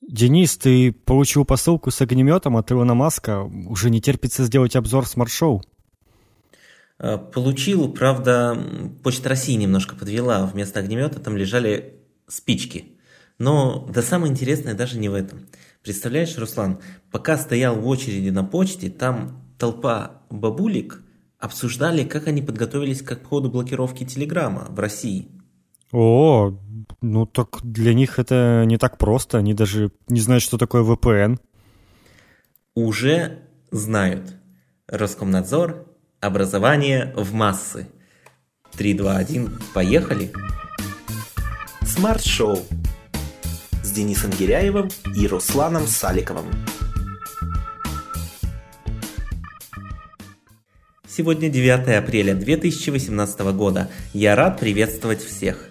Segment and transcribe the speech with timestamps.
[0.00, 3.42] Денис, ты получил посылку с огнеметом от Илона Маска.
[3.42, 5.62] Уже не терпится сделать обзор смарт-шоу.
[6.98, 8.56] Э, получил, правда,
[9.02, 10.46] Почта России немножко подвела.
[10.46, 12.96] Вместо огнемета там лежали спички.
[13.38, 15.46] Но да самое интересное даже не в этом.
[15.82, 16.80] Представляешь, Руслан,
[17.10, 21.02] пока стоял в очереди на почте, там толпа бабулек
[21.38, 25.28] обсуждали, как они подготовились к обходу блокировки Телеграма в России.
[25.92, 26.58] О,
[27.00, 29.38] ну так для них это не так просто.
[29.38, 31.38] Они даже не знают, что такое VPN.
[32.74, 33.40] Уже
[33.70, 34.34] знают.
[34.86, 35.86] Роскомнадзор,
[36.20, 37.88] образование в массы.
[38.76, 40.32] 3, 2, 1, поехали.
[41.82, 42.58] Смарт-шоу
[43.82, 46.46] с Денисом Гиряевым и Русланом Саликовым.
[51.06, 53.90] Сегодня 9 апреля 2018 года.
[54.12, 55.70] Я рад приветствовать всех.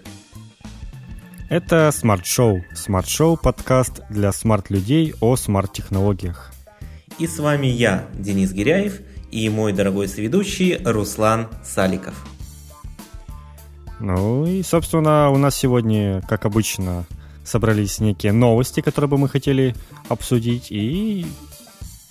[1.48, 2.62] Это смарт-шоу.
[2.74, 6.52] Смарт-шоу– подкаст для смарт-людей о смарт-технологиях.
[7.18, 12.22] И с вами я, Денис Гиряев, и мой дорогой соведущий Руслан Саликов.
[13.98, 17.06] Ну и, собственно, у нас сегодня, как обычно,
[17.44, 19.74] собрались некие новости, которые бы мы хотели
[20.10, 21.24] обсудить, и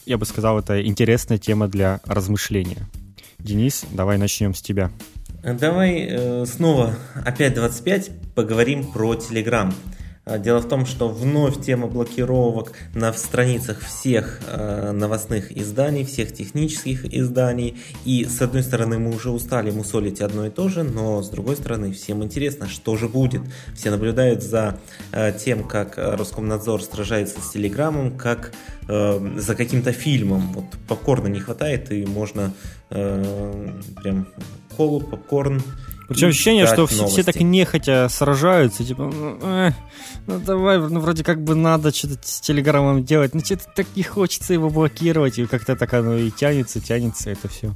[0.08, 2.90] я бы сказал, это интересная тема для размышления.
[3.38, 4.90] Денис, давай начнем с тебя.
[5.44, 9.74] Давай э, снова опять 25 поговорим про Telegram.
[10.24, 16.32] А, дело в том, что вновь тема блокировок на страницах всех э, новостных изданий, всех
[16.32, 17.78] технических изданий.
[18.06, 21.56] И с одной стороны мы уже устали мусолить одно и то же, но с другой
[21.56, 23.42] стороны всем интересно, что же будет.
[23.74, 24.78] Все наблюдают за
[25.14, 28.52] э, тем, как Роскомнадзор сражается с Телеграмом, как
[28.88, 30.54] э, за каким-то фильмом.
[30.54, 32.54] Вот попкорна не хватает и можно
[32.92, 33.72] э,
[34.04, 34.28] прям
[34.78, 35.64] колу, попкорн
[36.08, 39.72] причем ощущение, что все, все так нехотя сражаются, типа, ну, э,
[40.26, 44.04] ну давай, ну вроде как бы надо что-то с телеграммом делать, но что-то так не
[44.04, 47.76] хочется его блокировать, и как-то так оно и тянется, тянется это все.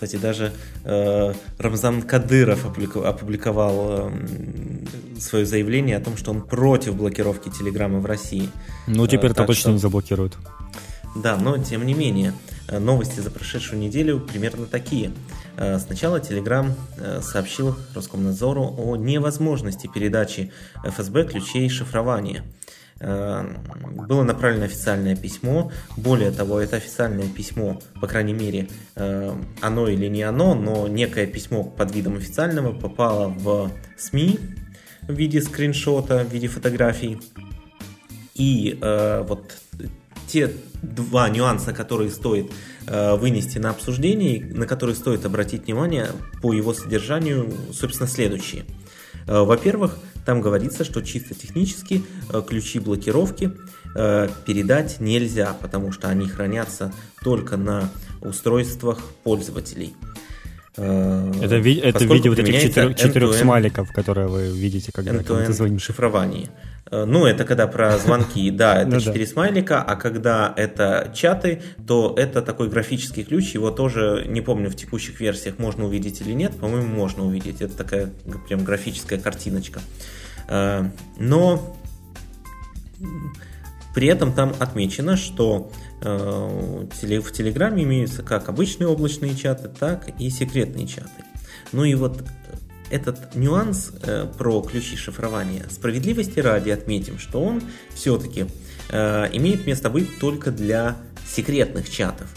[0.00, 0.52] Кстати, даже
[0.84, 8.06] э, Рамзан Кадыров опубликовал э, свое заявление о том, что он против блокировки Телеграма в
[8.06, 8.48] России.
[8.86, 9.70] Ну, теперь это э, точно что...
[9.72, 10.38] не заблокируют.
[11.14, 12.32] Да, но тем не менее,
[12.68, 15.12] э, новости за прошедшую неделю примерно такие.
[15.60, 20.50] Э, сначала Telegram э, сообщил Роскомнадзору о невозможности передачи
[20.82, 22.42] ФСБ ключей шифрования.
[22.98, 25.72] Было направлено официальное письмо.
[25.96, 28.68] Более того, это официальное письмо, по крайней мере,
[29.62, 34.38] оно или не оно, но некое письмо под видом официального попало в СМИ
[35.08, 37.18] в виде скриншота, в виде фотографий.
[38.34, 39.56] И вот
[40.30, 40.50] те
[40.82, 42.50] два нюанса, которые стоит
[42.86, 46.08] э, вынести на обсуждение, на которые стоит обратить внимание
[46.40, 48.64] по его содержанию, собственно, следующие.
[49.26, 52.02] Э, во-первых, там говорится, что чисто технически
[52.32, 53.52] э, ключи блокировки
[53.94, 56.92] э, передать нельзя, потому что они хранятся
[57.22, 57.90] только на
[58.22, 59.94] устройствах пользователей.
[60.76, 65.82] Это, ви- это видео вот этих четырех, четырех смайликов, которые вы видите, когда, ты звонишь.
[65.82, 66.48] шифрование.
[66.90, 71.62] Э, ну, это когда про звонки, да, это 4 ну смайлика, а когда это чаты,
[71.86, 76.32] то это такой графический ключ, его тоже, не помню, в текущих версиях можно увидеть или
[76.32, 78.10] нет, по-моему, можно увидеть, это такая
[78.48, 79.80] прям графическая картиночка.
[80.48, 80.84] Э,
[81.18, 81.76] но
[83.94, 90.30] при этом там отмечено, что э, в Телеграме имеются как обычные облачные чаты, так и
[90.30, 91.10] секретные чаты.
[91.72, 92.24] Ну и вот
[92.90, 97.62] этот нюанс э, про ключи шифрования справедливости ради отметим, что он
[97.94, 98.46] все-таки
[98.88, 100.96] э, имеет место быть только для
[101.26, 102.28] секретных чатов.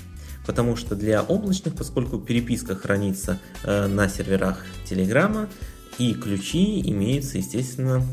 [0.46, 5.50] Потому что для облачных, поскольку переписка хранится э, на серверах Телеграма,
[5.98, 8.06] и ключи имеются, естественно,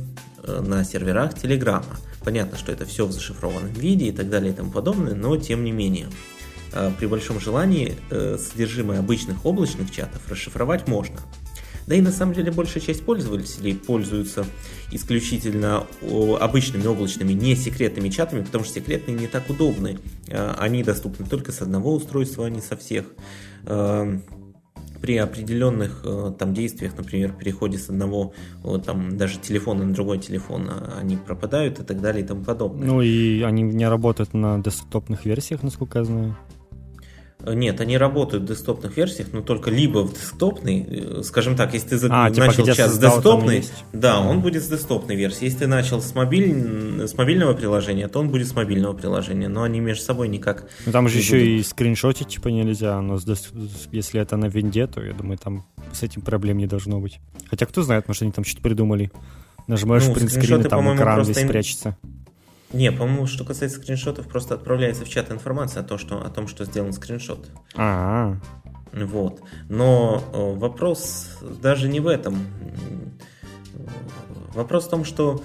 [0.43, 1.97] э, на серверах Телеграма.
[2.25, 5.65] Понятно, что это все в зашифрованном виде и так далее и тому подобное, но тем
[5.65, 6.09] не менее.
[6.73, 11.21] Э, при большом желании э, содержимое обычных облачных чатов расшифровать можно.
[11.91, 14.47] Да и на самом деле большая часть пользователей пользуются
[14.93, 15.89] исключительно
[16.39, 19.99] обычными облачными, не секретными чатами, потому что секретные не так удобны.
[20.29, 23.07] Э, они доступны только с одного устройства, а не со всех.
[23.65, 24.21] Э,
[25.03, 28.35] при определенных э, там действиях, например, переходе с одного
[28.87, 32.87] там даже телефона на другой телефон, а, они пропадают и так далее и тому подобное.
[32.87, 36.37] Ну и они не работают на десктопных версиях, насколько я знаю.
[37.47, 41.97] Нет, они работают в десктопных версиях, но только либо в десктопной, э, скажем так, если
[41.97, 45.45] ты а, типа, начал сейчас с десктопной, да, он будет с десктопной версии.
[45.45, 47.07] Если ты начал с, мобиль...
[47.07, 50.69] с мобильного приложения, то он будет с мобильного приложения, но они между собой никак.
[50.87, 51.49] Ну, там же еще будут.
[51.49, 53.51] и скриншотить типа нельзя, но с дес...
[53.93, 57.21] если это на винде, то я думаю, там с этим проблем не должно быть.
[57.49, 59.11] Хотя кто знает, может они там что-то придумали.
[59.67, 61.49] Нажимаешь ну, принтскрин, и там экран весь ин...
[61.49, 61.97] прячется.
[62.73, 66.47] Не, по-моему, что касается скриншотов, просто отправляется в чат информация о, том, что, о том,
[66.47, 67.51] что сделан скриншот.
[67.77, 68.37] А,
[68.93, 69.41] Вот.
[69.69, 72.47] Но э, вопрос даже не в этом.
[74.55, 75.43] Вопрос в том, что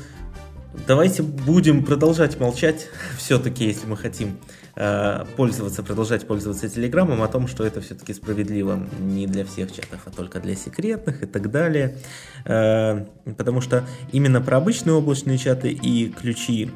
[0.88, 2.88] давайте будем продолжать молчать
[3.18, 4.38] все-таки, если мы хотим
[4.76, 10.02] э, пользоваться, продолжать пользоваться Телеграмом, о том, что это все-таки справедливо не для всех чатов,
[10.06, 11.98] а только для секретных и так далее.
[12.46, 13.06] Э,
[13.38, 16.72] потому что именно про обычные облачные чаты и ключи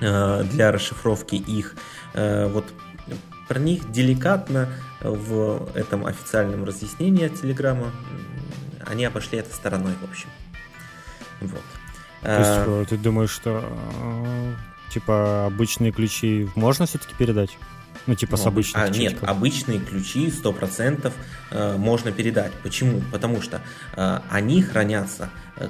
[0.00, 1.76] для расшифровки их,
[2.14, 2.64] э, вот
[3.48, 4.68] про них деликатно
[5.00, 7.92] в этом официальном разъяснении от Телеграма
[8.86, 10.28] они обошли это стороной, в общем.
[11.40, 11.62] Вот.
[12.22, 14.54] То есть, э, ты думаешь, что э,
[14.90, 17.56] типа обычные ключи можно все-таки передать?
[18.06, 21.12] Ну, типа с обычных а, Нет, обычные ключи 100%
[21.50, 22.52] э, можно передать.
[22.62, 23.02] Почему?
[23.12, 23.62] Потому что
[23.96, 25.68] э, они хранятся э,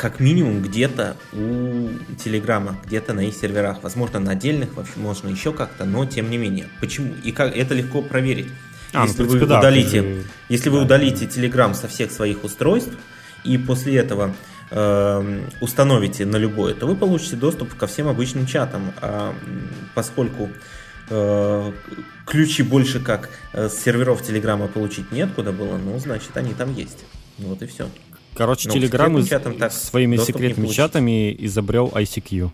[0.00, 3.82] как минимум где-то у Телеграма, где-то на их серверах.
[3.82, 6.68] Возможно, на отдельных, вообще можно еще как-то, но тем не менее.
[6.80, 7.12] Почему?
[7.22, 8.48] И как это легко проверить.
[8.94, 10.84] А, ну, если принципе, вы да, удалите, же- если вы да.
[10.84, 12.94] удалите Telegram со всех своих устройств
[13.44, 14.34] и после этого
[14.70, 18.94] э, установите на любое, то вы получите доступ ко всем обычным чатам.
[19.02, 19.34] А,
[19.94, 20.48] поскольку
[21.10, 21.72] э,
[22.24, 27.04] ключи больше как э, с серверов Телеграма получить неоткуда было, ну, значит, они там есть.
[27.36, 27.86] Вот и все.
[28.34, 32.50] Короче, Ну, Telegram из- так своими секретными чатами изобрел ICQ.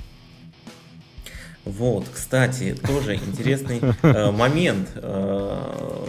[1.64, 4.88] Вот, кстати, тоже интересный э, момент.
[4.94, 6.06] Э,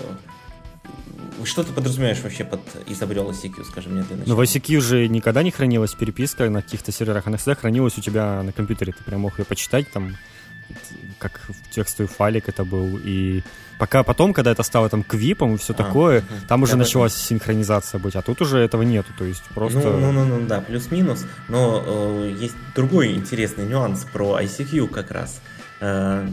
[1.43, 4.35] Что ты подразумеваешь вообще под изобрел ICQ, скажи мне для начала?
[4.35, 8.41] в ICQ же никогда не хранилась переписка на каких-то серверах, она всегда хранилась у тебя
[8.43, 8.93] на компьютере.
[8.93, 10.15] Ты прям мог ее почитать там,
[11.19, 12.99] как в текстовый файлик это был.
[13.03, 13.43] И
[13.79, 16.47] пока потом, когда это стало там квипом и все А, такое, мгм.
[16.47, 19.09] там уже Я началась синхронизация быть, а тут уже этого нету.
[19.17, 19.79] То есть просто...
[19.79, 21.25] Ну, ну, ну, ну, да, плюс-минус.
[21.49, 25.41] Но э, есть другой интересный нюанс про ICQ как раз.
[25.79, 26.27] Э,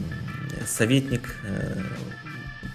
[0.67, 1.77] советник э,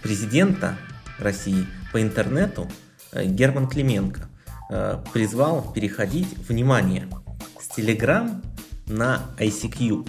[0.01, 0.77] президента
[1.19, 2.69] России по интернету
[3.11, 4.29] э, Герман Клименко
[4.69, 7.07] э, призвал переходить, внимание,
[7.59, 8.41] с Telegram
[8.87, 10.07] на ICQ.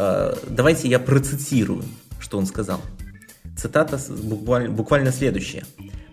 [0.00, 1.84] Э, давайте я процитирую,
[2.20, 2.80] что он сказал.
[3.56, 5.64] Цитата буквально, буквально следующая.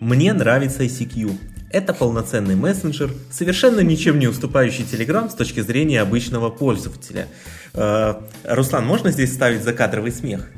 [0.01, 1.37] «Мне нравится ICQ.
[1.71, 7.29] Это полноценный мессенджер, совершенно ничем не уступающий Telegram с точки зрения обычного пользователя».
[7.73, 10.49] Э, Руслан, можно здесь ставить закадровый смех?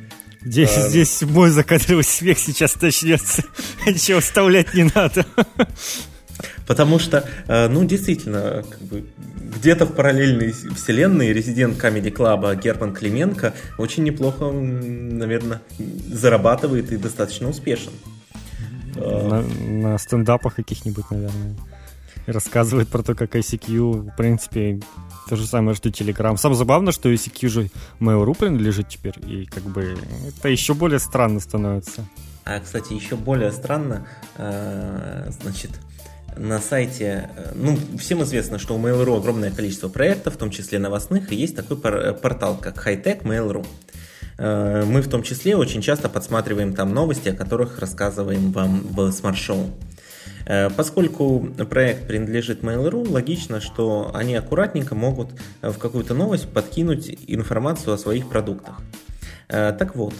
[0.42, 3.44] Здесь, А, здесь мой закадровый смех сейчас начнется.
[3.86, 5.26] Ничего вставлять не надо.
[6.70, 9.04] Потому что, э, ну, действительно, как бы,
[9.56, 15.62] где-то в параллельной вселенной резидент Comedy Club Герман Клименко очень неплохо, наверное,
[16.14, 17.94] зарабатывает и достаточно успешен.
[18.96, 21.56] На, на стендапах каких-нибудь, наверное.
[22.28, 24.80] Рассказывает про то, как ICQ, в принципе,
[25.28, 26.38] то же самое, что Telegram.
[26.38, 27.70] Самое забавно, что ICQ же
[28.00, 32.06] Mail.ru принадлежит теперь, и как бы это еще более странно становится.
[32.46, 34.08] А, кстати, еще более странно,
[34.38, 35.72] э, значит,
[36.40, 40.80] на сайте, э, ну, всем известно, что у Mail.ru огромное количество проектов, в том числе
[40.80, 43.66] новостных, и есть такой э, портал, как Hightech Mail.ru.
[44.38, 49.12] Э, Мы в том числе очень часто подсматриваем там новости, о которых рассказываем вам в
[49.12, 49.70] смарт-шоу.
[50.76, 55.30] Поскольку проект принадлежит Mail.ru, логично, что они аккуратненько могут
[55.62, 58.82] в какую-то новость подкинуть информацию о своих продуктах.
[59.48, 60.16] Так вот,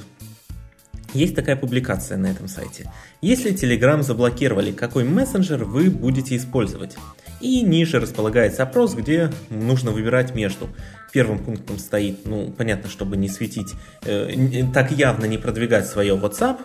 [1.14, 2.92] есть такая публикация на этом сайте.
[3.22, 6.96] Если Telegram заблокировали, какой мессенджер вы будете использовать?
[7.42, 10.70] И ниже располагается опрос, где нужно выбирать между.
[11.12, 13.74] Первым пунктом стоит, ну, понятно, чтобы не светить,
[14.04, 16.60] э, так явно не продвигать свое WhatsApp.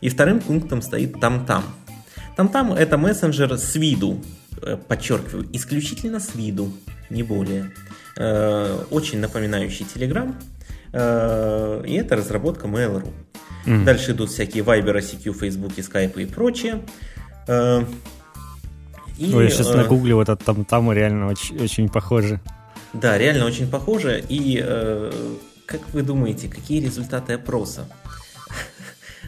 [0.00, 1.64] И вторым пунктом стоит там-там.
[2.36, 4.20] Там-там это мессенджер с виду,
[4.62, 6.72] э, подчеркиваю, исключительно с виду,
[7.10, 7.72] не более.
[8.16, 10.34] Э, Очень напоминающий Telegram.
[10.92, 13.12] Э, И это разработка Mail.ru.
[13.66, 13.84] Мгм.
[13.84, 16.82] Дальше идут всякие Viber, ICQ, Facebook, Skype и прочее.
[17.48, 17.84] Э,
[19.16, 22.40] И, Ну, я сейчас э, нагуглил этот там-там, и реально очень, очень похоже.
[22.92, 24.24] Да, реально очень похоже.
[24.28, 25.12] И э,
[25.66, 27.86] как вы думаете, какие результаты опроса?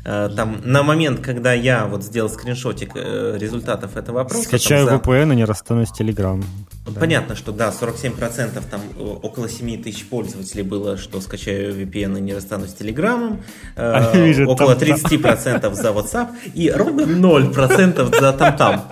[0.08, 4.86] Э, Там на момент, когда я вот сделал скриншотик э, результатов этого опроса, там Скачаю
[4.86, 6.44] за- VPN и не расстанусь с Telegram.
[6.86, 7.00] Да.
[7.00, 12.20] Понятно, что да, 47% там э, около 7 тысяч пользователей было, что скачаю VPN и
[12.20, 13.42] не расстанусь с Телеграмом,
[13.74, 14.96] э, А я вижу, около там-там.
[14.96, 18.84] 30% за WhatsApp и ровно 0% за там-там.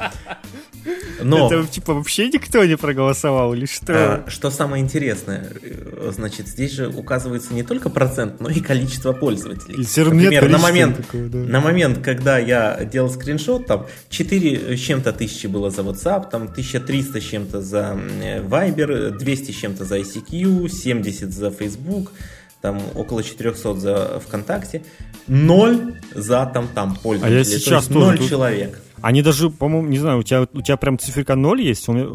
[1.25, 1.47] Но...
[1.47, 3.93] Это типа вообще никто не проголосовал или что?
[4.27, 9.13] А, что самое интересное, э, значит, здесь же указывается не только процент, но и количество
[9.13, 9.81] пользователей.
[9.81, 11.39] И все равно Например, на момент, такого, да.
[11.39, 16.43] на момент, когда я делал скриншот, там 4 с чем-то тысячи было за WhatsApp, там
[16.45, 22.13] 1300 с чем-то за э, Viber, 200 с чем-то за ICQ, 70 за Facebook,
[22.61, 24.83] там около 400 за ВКонтакте,
[25.27, 27.37] 0 за там-там пользователей.
[27.37, 28.81] А я сейчас То есть тоже 0 тут- человек.
[29.05, 31.87] Они даже, по-моему, не знаю, у тебя, у тебя прям циферка 0 есть?
[31.91, 32.07] Он, э,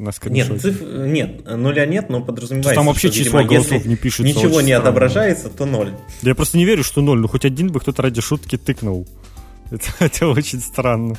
[0.00, 3.96] на Нет, циф- нет, нуля нет, но подразумевается, там вообще что, число видимо, голосов не
[3.96, 4.76] пишется, Ничего не странно.
[4.78, 5.90] отображается, то ноль.
[6.22, 7.20] Да я просто не верю, что 0.
[7.20, 9.06] Ну, хоть один бы кто-то ради шутки тыкнул.
[9.70, 11.16] Это, это очень странно.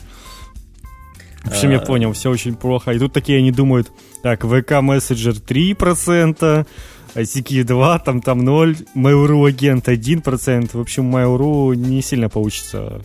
[1.44, 1.86] В общем, я А.
[1.86, 2.90] понял, все очень плохо.
[2.92, 3.92] И тут такие они думают,
[4.24, 6.66] так, ВК мессенджер 3%,
[7.14, 10.70] ICQ 2, там, там 0, Mail.ru агент 1%.
[10.74, 13.00] В общем, Mail.ru не сильно получится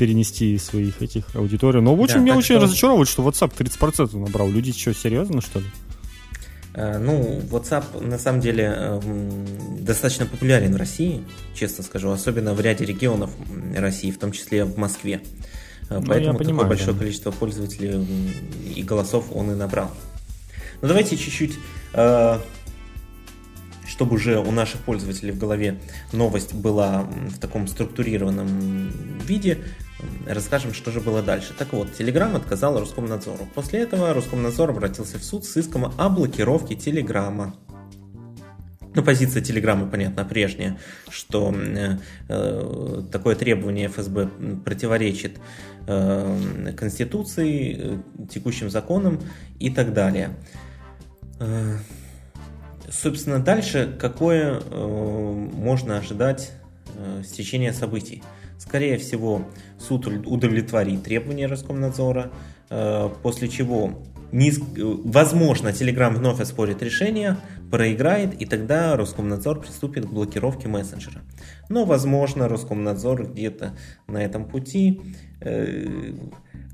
[0.00, 1.82] перенести своих этих аудиторий.
[1.82, 4.48] Но, общем, Да, меня очень что- разочаровывает, что WhatsApp 30% набрал.
[4.48, 5.66] Люди что, серьезно, что ли?
[6.72, 11.22] Э, Ну, WhatsApp на самом деле эм, достаточно популярен в России,
[11.54, 13.30] честно скажу, особенно в ряде регионов
[13.76, 15.20] России, в том числе в Москве.
[15.90, 16.98] Э, Ну, Поэтому такое понимаю, большое да.
[17.00, 18.06] количество пользователей
[18.74, 19.90] и голосов он и набрал.
[20.80, 21.58] Но давайте чуть-чуть,
[21.92, 22.38] э,
[23.86, 25.78] чтобы уже у наших пользователей в голове
[26.14, 28.88] новость была в таком структурированном
[29.26, 29.58] виде,
[30.26, 31.54] расскажем, что же было дальше.
[31.58, 33.48] Так вот, Telegram отказал Роскомнадзору.
[33.54, 37.54] После этого Роскомнадзор обратился в суд с иском о блокировке Телеграма.
[38.92, 40.76] Ну, позиция Телеграма, понятно, прежняя,
[41.08, 44.28] что э, э, такое требование ФСБ
[44.64, 45.38] противоречит
[45.86, 49.20] э, Конституции, э, текущим законам
[49.60, 50.30] и так далее.
[51.38, 51.76] Э,
[52.90, 56.50] собственно, дальше какое э, можно ожидать
[56.96, 58.24] э, стечение событий?
[58.60, 59.48] Скорее всего,
[59.78, 62.30] суд удовлетворит требования Роскомнадзора,
[62.68, 64.02] э, после чего
[64.32, 67.38] э, возможно, Telegram вновь оспорит решение,
[67.70, 71.22] проиграет, и тогда Роскомнадзор приступит к блокировке мессенджера.
[71.70, 75.00] Но, возможно, Роскомнадзор где-то на этом пути
[75.40, 76.12] э,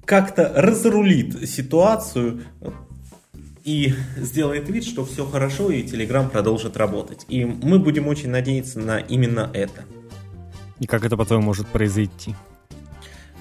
[0.04, 2.40] как-то разрулит ситуацию
[3.62, 7.26] и сделает вид, что все хорошо, и Telegram продолжит работать.
[7.28, 9.84] И мы будем очень надеяться на именно это.
[10.80, 12.34] И как это потом может произойти?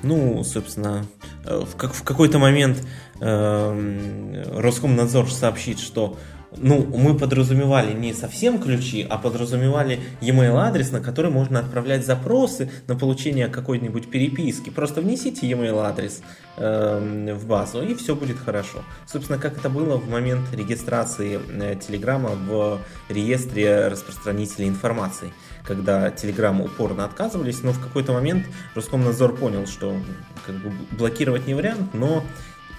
[0.04, 1.06] Ну, собственно,
[1.46, 2.86] э, в, как, в какой-то момент
[3.20, 6.18] э, Роскомнадзор сообщит, что
[6.58, 12.70] ну, мы подразумевали не совсем ключи, а подразумевали e-mail адрес, на который можно отправлять запросы
[12.88, 14.70] на получение какой-нибудь переписки.
[14.70, 16.22] Просто внесите e-mail адрес
[16.58, 18.84] э, в базу, и все будет хорошо.
[19.08, 25.34] Собственно, как это было в момент регистрации э, Телеграма в реестре распространителей информации
[25.66, 28.46] когда Telegram упорно отказывались, но в какой-то момент
[28.76, 29.98] Роскомнадзор понял, что
[30.46, 32.24] как бы, блокировать не вариант, но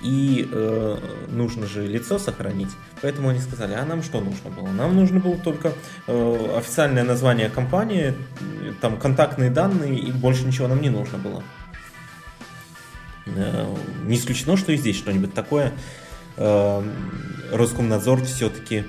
[0.02, 0.96] и э,
[1.28, 2.70] нужно же лицо сохранить.
[3.02, 4.68] Поэтому они сказали, а нам что нужно было?
[4.68, 5.72] Нам нужно было только
[6.06, 8.14] э, официальное название компании,
[8.80, 11.42] там контактные данные, и больше ничего нам не нужно было.
[13.26, 13.74] Э,
[14.04, 15.72] не исключено, что и здесь что-нибудь такое
[16.36, 16.82] э,
[17.52, 18.84] Роскомнадзор все-таки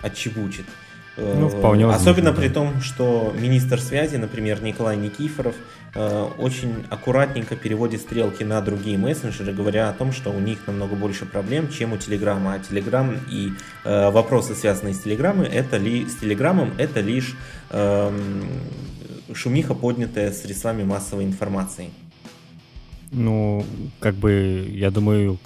[0.00, 0.66] отчебучит.
[1.16, 5.54] Э, Ну, вполне возможно, Особенно при том, что министр связи, например, Николай Никифоров,
[5.94, 10.96] э, очень аккуратненько переводит стрелки на другие мессенджеры, говоря о том, что у них намного
[10.96, 12.54] больше проблем, чем у Телеграма.
[12.54, 13.52] А Телеграм и
[13.84, 17.36] э, вопросы, связанные с Телеграмом, это ли с Телеграмом, это лишь
[17.70, 18.42] эм,
[19.32, 21.90] шумиха, поднятая средствами массовой информации.
[23.16, 23.64] Ну,
[24.00, 25.38] как бы, я думаю,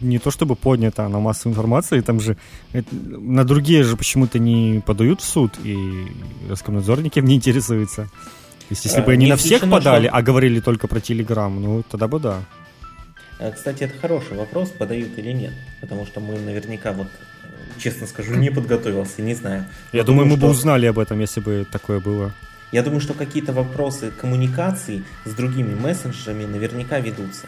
[0.00, 2.36] не то чтобы поднято на массу информации, там же
[2.72, 5.76] это- на другие же почему-то не подают в суд, и
[6.48, 8.02] Роскомнадзор никем не интересуется.
[8.04, 11.00] То есть, если А, бы они не на всех подали, что- а говорили только про
[11.00, 12.38] Телеграм, ну, тогда бы да.
[13.40, 15.52] Э, Кстати, это хороший вопрос, подают или нет.
[15.80, 19.64] Потому что мы наверняка, вот, э, честно скажу, не подготовился, не знаю.
[19.92, 22.32] Я Но думаю, мы бы что- узнали об этом, если бы такое было.
[22.72, 27.46] Я думаю, что какие-то вопросы коммуникаций с другими мессенджерами наверняка ведутся.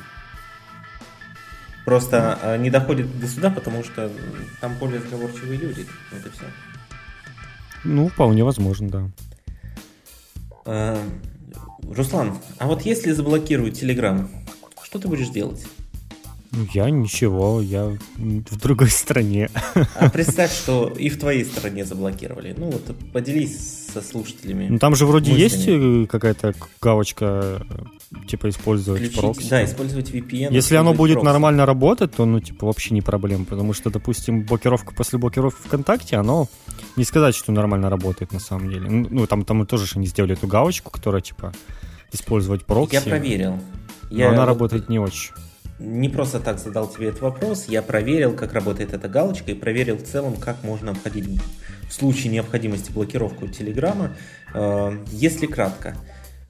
[1.86, 4.10] Просто э, не доходит до суда, потому что
[4.60, 5.86] там более сговорчивые люди.
[6.12, 6.44] Вот и все.
[7.84, 9.10] Ну, вполне возможно, да.
[10.66, 11.02] Э,
[11.82, 14.28] Руслан, а вот если заблокируют Telegram,
[14.82, 15.66] что ты будешь делать?
[16.56, 19.48] Ну, Я ничего, я в другой стране.
[19.96, 22.54] А представь, что и в твоей стране заблокировали.
[22.56, 24.68] Ну вот поделись со слушателями.
[24.70, 25.42] Ну, там же вроде мыслями.
[25.42, 27.60] есть э, какая-то галочка,
[28.14, 29.48] э, типа, использовать Включить- прокси.
[29.50, 30.52] Да, использовать VPN.
[30.52, 31.26] Если оно будет прокси.
[31.26, 33.44] нормально работать, то, ну, типа, вообще не проблема.
[33.44, 36.48] Потому что, допустим, блокировка после блокировки ВКонтакте, оно
[36.96, 38.88] не сказать, что нормально работает на самом деле.
[38.90, 41.52] Ну, там, там тоже же они сделали эту галочку, которая, типа,
[42.12, 42.94] использовать прокси.
[42.94, 43.58] Я проверил.
[44.10, 45.32] но Я она вот- работает не очень.
[45.78, 49.96] Не просто так задал тебе этот вопрос, я проверил, как работает эта галочка и проверил
[49.96, 51.40] в целом, как можно обходить
[51.88, 54.16] в случае необходимости блокировку Телеграма.
[54.54, 55.96] Э, если кратко,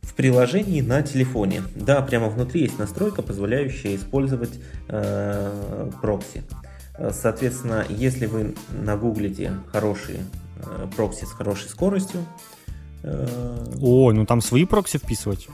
[0.02, 4.52] в приложении на телефоне, да, прямо внутри есть настройка, позволяющая использовать
[4.88, 6.44] э, прокси.
[7.10, 10.20] Соответственно, если вы нагуглите хорошие
[10.58, 12.24] э, прокси с хорошей скоростью,
[13.02, 15.48] э, О, ну там свои прокси вписывать?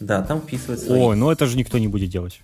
[0.00, 1.00] Да, там вписывать свои.
[1.00, 2.42] Ой, ну это же никто не будет делать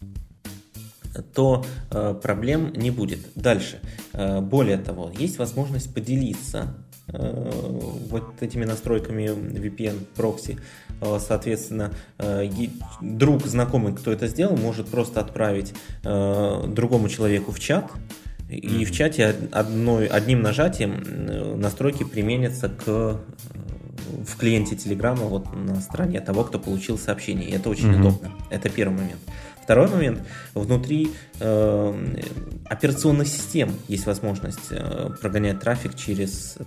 [1.35, 3.21] то э, проблем не будет.
[3.35, 3.81] Дальше.
[4.13, 6.75] Э, более того, есть возможность поделиться
[7.09, 7.51] э,
[8.11, 10.59] вот этими настройками VPN прокси.
[11.01, 12.49] Э, соответственно, э,
[13.01, 17.91] друг, знакомый, кто это сделал, может просто отправить э, другому человеку в чат,
[18.49, 23.21] и в чате одной, одним нажатием настройки применятся к
[24.25, 27.49] в клиенте Телеграма вот на стороне того, кто получил сообщение.
[27.49, 28.01] И это очень mm-hmm.
[28.01, 28.33] удобно.
[28.51, 29.21] Это первый момент.
[29.65, 30.21] Второй момент.
[30.53, 32.17] Внутри э,
[32.67, 36.59] операционных систем есть возможность э, прогонять трафик через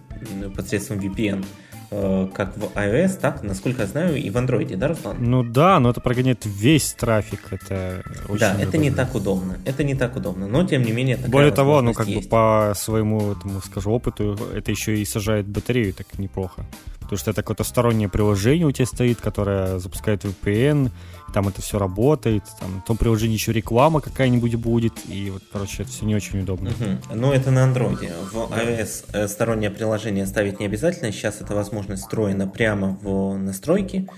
[0.55, 1.45] посредством VPN
[1.91, 5.17] э, как в iOS, так, насколько я знаю, и в Android, да, Руслан?
[5.19, 7.41] Ну да, но это прогоняет весь трафик.
[7.51, 9.59] Это очень да, это не так удобно.
[9.63, 12.23] Это не так удобно, но тем не менее такая Более того, ну как есть.
[12.23, 16.65] бы по своему этому, скажу, опыту, это еще и сажает батарею так неплохо.
[17.07, 20.91] Потому что это какое-то стороннее приложение у тебя стоит, которое запускает VPN,
[21.33, 25.83] там это все работает, там в том приложении еще реклама какая-нибудь будет, и вот, короче,
[25.83, 26.71] это все не очень удобно.
[26.71, 27.15] Угу.
[27.15, 28.11] Ну, это на андроиде.
[28.33, 34.09] В iOS э, стороннее приложение ставить не обязательно, сейчас эта возможность встроена прямо в настройки,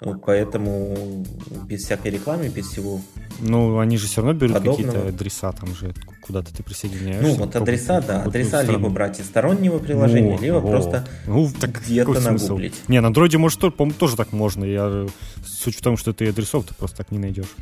[0.00, 1.24] поэтому
[1.64, 3.00] без всякой рекламы, без всего
[3.40, 7.26] Ну, они же все равно берут какие-то адреса, там же куда-то ты присоединяешься.
[7.26, 10.60] Ну, вот адреса, да, адреса либо брать из стороннего приложения, ну, либо о.
[10.60, 12.74] просто ну, так где-то нагуглить.
[12.88, 14.64] Не, на андроиде, может, по-моему, тоже так можно.
[14.64, 15.06] Я...
[15.44, 17.54] Суть в том, что ты адресов ты просто так не найдешь.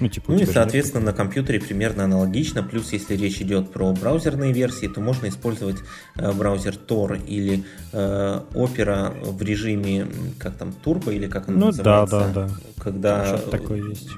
[0.00, 2.62] Ну, типа, ну и, соответственно, на компьютере примерно аналогично.
[2.62, 5.76] Плюс, если речь идет про браузерные версии, то можно использовать
[6.16, 10.06] э, браузер Tor или э, Opera в режиме,
[10.38, 12.18] как там, турбо или как он ну, называется.
[12.18, 12.54] Ну, да, да, да.
[12.82, 13.26] Когда...
[13.26, 14.08] Что-то такое есть.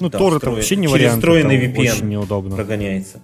[0.00, 1.00] Ну, да, Tor это вообще не вариант.
[1.00, 2.56] Через встроенный VPN очень неудобно.
[2.56, 3.20] прогоняется.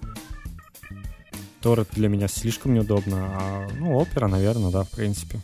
[1.61, 5.41] Tor это для меня слишком неудобно, а, ну, Opera, наверное, да, в принципе.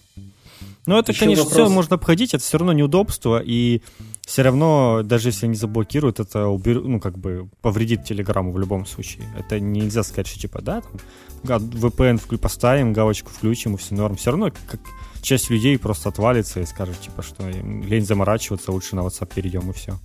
[0.86, 1.66] Но это, Еще конечно, вопрос...
[1.66, 3.82] все можно обходить, это все равно неудобство, и
[4.26, 6.82] все равно, даже если они заблокируют, это убер...
[6.82, 9.24] ну, как бы повредит Телеграму в любом случае.
[9.38, 14.16] Это нельзя сказать, что типа, да, там, VPN поставим, галочку включим, и все норм.
[14.16, 14.80] Все равно как
[15.22, 19.74] часть людей просто отвалится и скажет, типа, что лень заморачиваться, лучше на WhatsApp перейдем, и
[19.74, 20.00] все.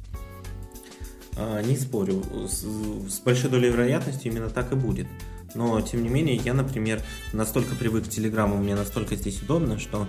[1.36, 2.22] А, не спорю.
[2.46, 5.06] С, с большой долей вероятности именно так и будет.
[5.54, 7.02] Но, тем не менее, я, например,
[7.32, 10.06] настолько привык к Телеграму, мне настолько здесь удобно, что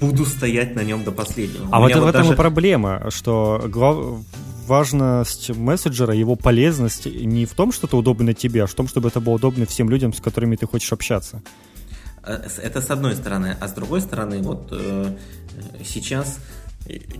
[0.00, 1.68] буду стоять на нем до последнего.
[1.70, 2.32] А вот в этом даже...
[2.32, 3.96] и проблема, что глав...
[4.66, 9.08] важность мессенджера, его полезность не в том, что это удобно тебе, а в том, чтобы
[9.08, 11.42] это было удобно всем людям, с которыми ты хочешь общаться.
[12.22, 13.56] Э, это с одной стороны.
[13.60, 15.16] А с другой стороны, вот э,
[15.84, 16.38] сейчас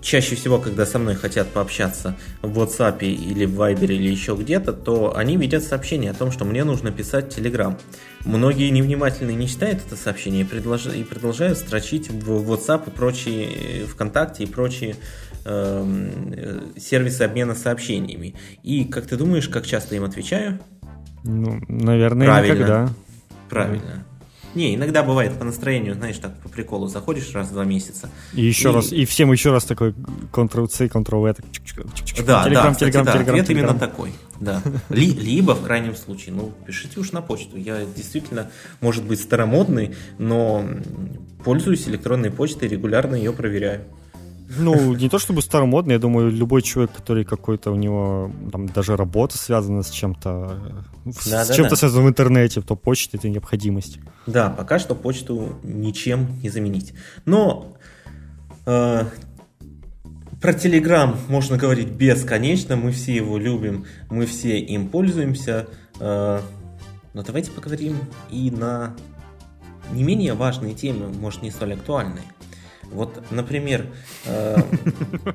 [0.02, 4.72] чаще всего, когда со мной хотят пообщаться в WhatsApp или в Viber или еще где-то,
[4.72, 7.78] то они видят сообщение о том, что мне нужно писать Telegram.
[8.24, 10.86] Многие невнимательные не читают это сообщение и, предлож...
[10.86, 14.96] и продолжают строчить в WhatsApp и прочие, э, ВКонтакте и прочие
[15.44, 16.10] э,
[16.76, 18.34] сервисы обмена сообщениями.
[18.62, 20.60] И как ты думаешь, как часто им отвечаю?
[21.24, 22.54] Ну, наверное, Правильно.
[22.54, 22.88] никогда.
[23.48, 24.06] Правильно.
[24.54, 28.10] Не, иногда бывает по настроению, знаешь, так по приколу заходишь раз в два месяца.
[28.32, 28.72] И еще и...
[28.72, 29.94] раз, и всем еще раз такой
[30.32, 31.34] Ctrl-C, Ctrl-V.
[32.24, 34.12] Да, да, кстати, да, ответ именно такой.
[34.40, 34.62] Да.
[34.88, 37.56] Либо, в крайнем случае, ну, пишите уж на почту.
[37.56, 40.64] Я действительно, может быть, старомодный, но
[41.44, 43.84] пользуюсь электронной почтой, регулярно ее проверяю.
[44.58, 48.96] Ну, не то чтобы старомодный, я думаю, любой человек, который какой-то у него там даже
[48.96, 50.60] работа связана с чем-то,
[51.04, 51.76] да, с да, чем-то да.
[51.76, 53.98] связано в интернете, то почта это необходимость.
[54.26, 56.92] Да, пока что почту ничем не заменить.
[57.24, 57.76] Но
[58.66, 59.04] э,
[60.40, 65.68] про Telegram можно говорить бесконечно, мы все его любим, мы все им пользуемся.
[66.00, 66.40] Э,
[67.14, 67.96] но давайте поговорим
[68.30, 68.94] и на
[69.92, 72.24] не менее важные темы, может не столь актуальные.
[72.94, 73.86] Вот, например,
[74.24, 74.56] э,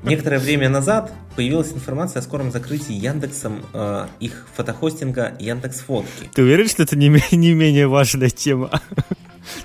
[0.02, 6.30] некоторое время назад появилась информация о скором закрытии Яндексом э, их фотохостинга Яндекс Фотки.
[6.32, 8.70] Ты уверен, что это не, не менее важная тема?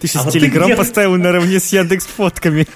[0.01, 2.67] Ты сейчас а Телеграм вот поставил наравне с Яндекс Фотками.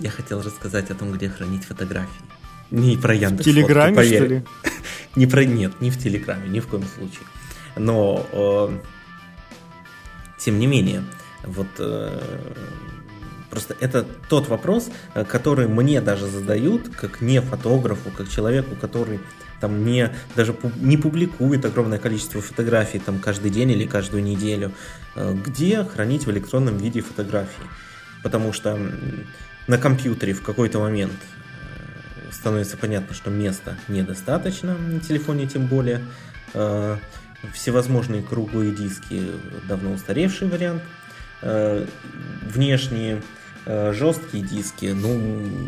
[0.00, 2.24] Я хотел рассказать о том, где хранить фотографии.
[2.72, 3.42] Не про Яндекс.
[3.42, 4.44] В Телеграме, фотки, что ли?
[5.14, 7.22] Не про нет, не в Телеграме, ни в коем случае.
[7.76, 8.78] Но э,
[10.40, 11.04] тем не менее,
[11.44, 12.20] вот э,
[13.50, 19.18] Просто это тот вопрос, э, который мне даже задают, как не фотографу, как человеку, который
[19.60, 24.72] там не даже не публикует огромное количество фотографий там каждый день или каждую неделю,
[25.16, 27.64] э, где хранить в электронном виде фотографии.
[28.22, 28.78] Потому что
[29.66, 31.18] на компьютере в какой-то момент
[32.30, 36.00] становится понятно, что места недостаточно, на телефоне тем более.
[37.54, 39.30] Всевозможные круглые диски
[39.66, 40.82] давно устаревший вариант.
[41.42, 43.22] Внешние
[43.66, 45.20] Э, жесткие диски, ну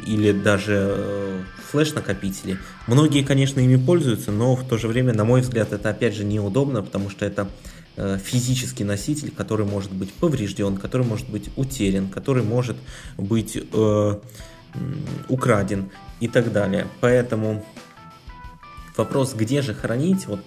[0.07, 2.59] или даже э, флеш-накопители.
[2.87, 6.25] Многие, конечно, ими пользуются, но в то же время, на мой взгляд, это опять же
[6.25, 7.49] неудобно, потому что это
[7.97, 12.79] э, физический носитель, который может быть поврежден, который может быть утерян, который может
[13.19, 14.19] быть э,
[15.29, 16.87] украден и так далее.
[17.01, 17.63] Поэтому
[18.97, 20.41] вопрос, где же хранить вот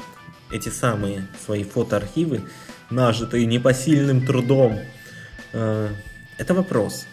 [0.51, 2.41] эти самые свои фотоархивы,
[2.89, 4.85] нажитые непосильным трудом, э,
[6.37, 7.07] это вопрос.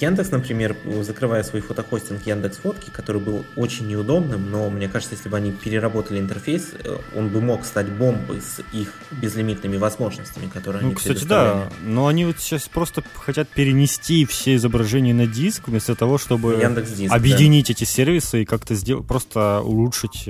[0.00, 5.28] Яндекс, например, закрывая свой фотохостинг Яндекс Фотки, который был очень неудобным, но мне кажется, если
[5.28, 10.82] бы они переработали интерфейс, э, он бы мог стать бомбой с их безлимитными возможностями, которые
[10.82, 15.68] ну, они кстати, да, но они вот сейчас просто хотят перенести все изображения на диск,
[15.68, 17.72] вместо того, чтобы Яндекс.Диск, объединить да.
[17.72, 20.28] эти сервисы и как-то сделать, просто улучшить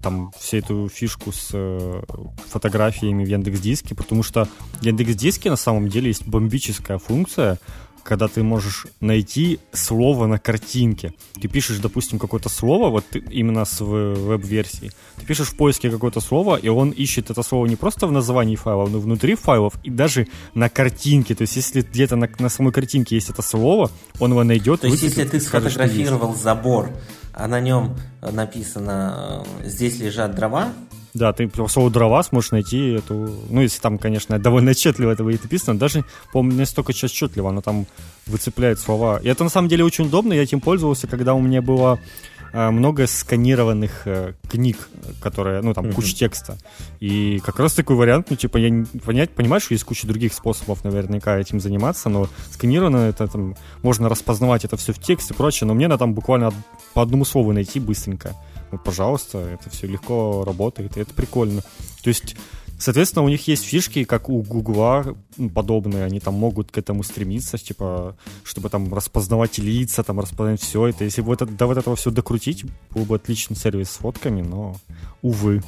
[0.00, 2.02] там всю эту фишку с э,
[2.48, 4.48] фотографиями в Яндекс Диске, потому что
[4.80, 7.58] в Яндекс Диске на самом деле есть бомбическая функция,
[8.02, 11.12] когда ты можешь найти слово на картинке.
[11.40, 14.90] Ты пишешь, допустим, какое-то слово, вот именно с веб-версии.
[15.16, 18.56] Ты пишешь в поиске какое-то слово, и он ищет это слово не просто в названии
[18.56, 21.34] файлов, но внутри файлов и даже на картинке.
[21.34, 24.80] То есть, если где-то на, на самой картинке есть это слово, он его найдет.
[24.80, 26.90] То есть, если ты сфотографировал забор,
[27.32, 30.72] а на нем написано «Здесь лежат дрова»,
[31.12, 33.34] да, ты по слову дрова сможешь найти эту...
[33.48, 37.60] Ну, если там, конечно, довольно отчетливо это будет написано, даже, по-моему, не столько отчетливо, оно
[37.62, 37.86] там
[38.26, 39.18] выцепляет слова.
[39.18, 40.32] И это, на самом деле, очень удобно.
[40.32, 44.88] Я этим пользовался, когда у меня было э, много сканированных э, книг,
[45.20, 45.92] которые, ну, там, mm-hmm.
[45.92, 46.58] куча текста.
[47.00, 50.84] И как раз такой вариант, ну, типа, я понять, понимаю, что есть куча других способов
[50.84, 55.66] наверняка этим заниматься, но сканировано это там, можно распознавать это все в тексте и прочее,
[55.68, 56.52] но мне надо там буквально
[56.94, 58.34] по одному слову найти быстренько
[58.72, 61.62] ну, пожалуйста, это все легко работает, и это прикольно.
[62.02, 62.36] То есть,
[62.80, 65.16] соответственно, у них есть фишки, как у Гугла
[65.54, 70.86] подобные, они там могут к этому стремиться, типа, чтобы там распознавать лица, там распознавать все
[70.86, 71.04] это.
[71.04, 74.76] Если бы это, до вот этого все докрутить, был бы отличный сервис с фотками, но,
[75.22, 75.62] увы.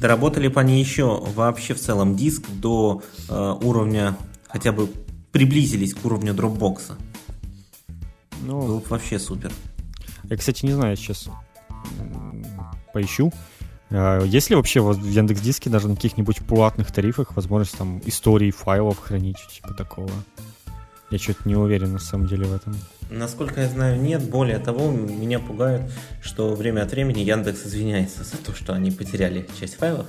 [0.00, 4.88] Доработали бы они еще вообще в целом диск до э, уровня, хотя бы
[5.32, 6.92] приблизились к уровню Dropbox.
[8.42, 9.52] Ну, Было бы вообще супер.
[10.24, 11.28] Я, кстати, не знаю сейчас,
[12.92, 13.32] поищу.
[13.90, 18.50] А, есть ли вообще в Яндекс Диске даже на каких-нибудь платных тарифах возможность там истории
[18.50, 20.10] файлов хранить, типа такого?
[21.10, 22.76] Я что-то не уверен на самом деле в этом.
[23.10, 24.22] Насколько я знаю, нет.
[24.22, 25.90] Более того, меня пугает,
[26.22, 30.06] что время от времени Яндекс извиняется за то, что они потеряли часть файлов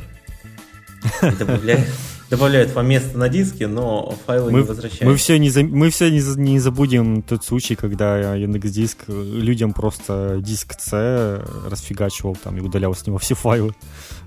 [1.22, 1.88] и добавляет
[2.30, 5.04] добавляют вам место на диске, но файлы мы, не возвращают.
[5.04, 10.40] Мы все, не, за, мы все не, не забудем тот случай, когда Яндекс.Диск людям просто
[10.42, 13.74] диск C расфигачивал там и удалял с него все файлы.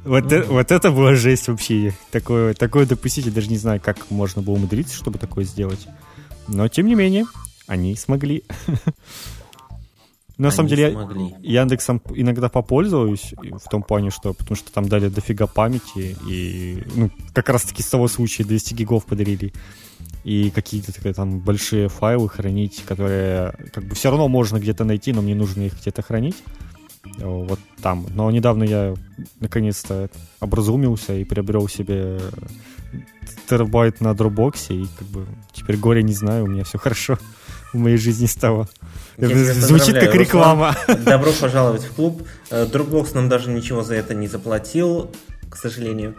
[0.04, 0.42] Вот, mm-hmm.
[0.42, 1.94] э, вот это была жесть вообще.
[2.10, 5.86] Такое, такое допустить, я даже не знаю, как можно было умудриться, чтобы такое сделать.
[6.48, 7.24] Но, тем не менее,
[7.66, 8.42] они смогли.
[10.38, 11.34] на самом деле, смогли.
[11.42, 16.82] я Яндексом иногда попользуюсь в том плане, что потому что там дали дофига памяти, и
[16.94, 19.52] ну, как раз таки с того случая 200 гигов подарили.
[20.24, 25.20] И какие-то там большие файлы хранить, которые как бы все равно можно где-то найти, но
[25.20, 26.36] мне нужно их где-то хранить.
[27.18, 28.06] Вот там.
[28.10, 28.94] Но недавно я
[29.40, 30.08] наконец-то
[30.40, 32.20] образумился и приобрел себе
[33.48, 37.18] терабайт на дропбоксе, и как бы теперь горе не знаю, у меня все хорошо
[37.72, 38.68] в моей жизни стало.
[39.16, 40.76] Звучит как реклама.
[40.86, 42.22] Руслан, добро пожаловать в клуб.
[42.50, 45.10] Э, Dropbox нам даже ничего за это не заплатил,
[45.48, 46.16] к сожалению.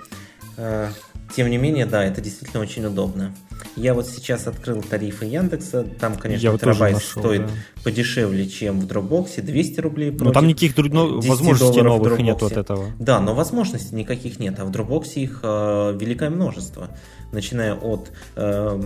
[0.58, 0.90] Э,
[1.36, 3.34] тем не менее, да, это действительно очень удобно.
[3.76, 5.84] Я вот сейчас открыл тарифы Яндекса.
[6.00, 7.54] Там, конечно, Я терабайт нашел, стоит да.
[7.84, 9.42] подешевле, чем в Dropbox.
[9.42, 10.12] 200 рублей.
[10.12, 12.92] Но там никаких ну, возможностей новых нет от этого.
[13.00, 14.60] Да, но возможностей никаких нет.
[14.60, 16.90] А в Dropbox их э, великое множество.
[17.32, 18.80] Начиная от э,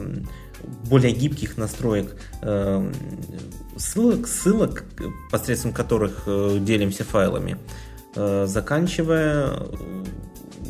[0.89, 2.91] более гибких настроек э,
[3.77, 4.83] ссылок, ссылок,
[5.31, 7.57] посредством которых э, делимся файлами,
[8.15, 9.51] заканчивая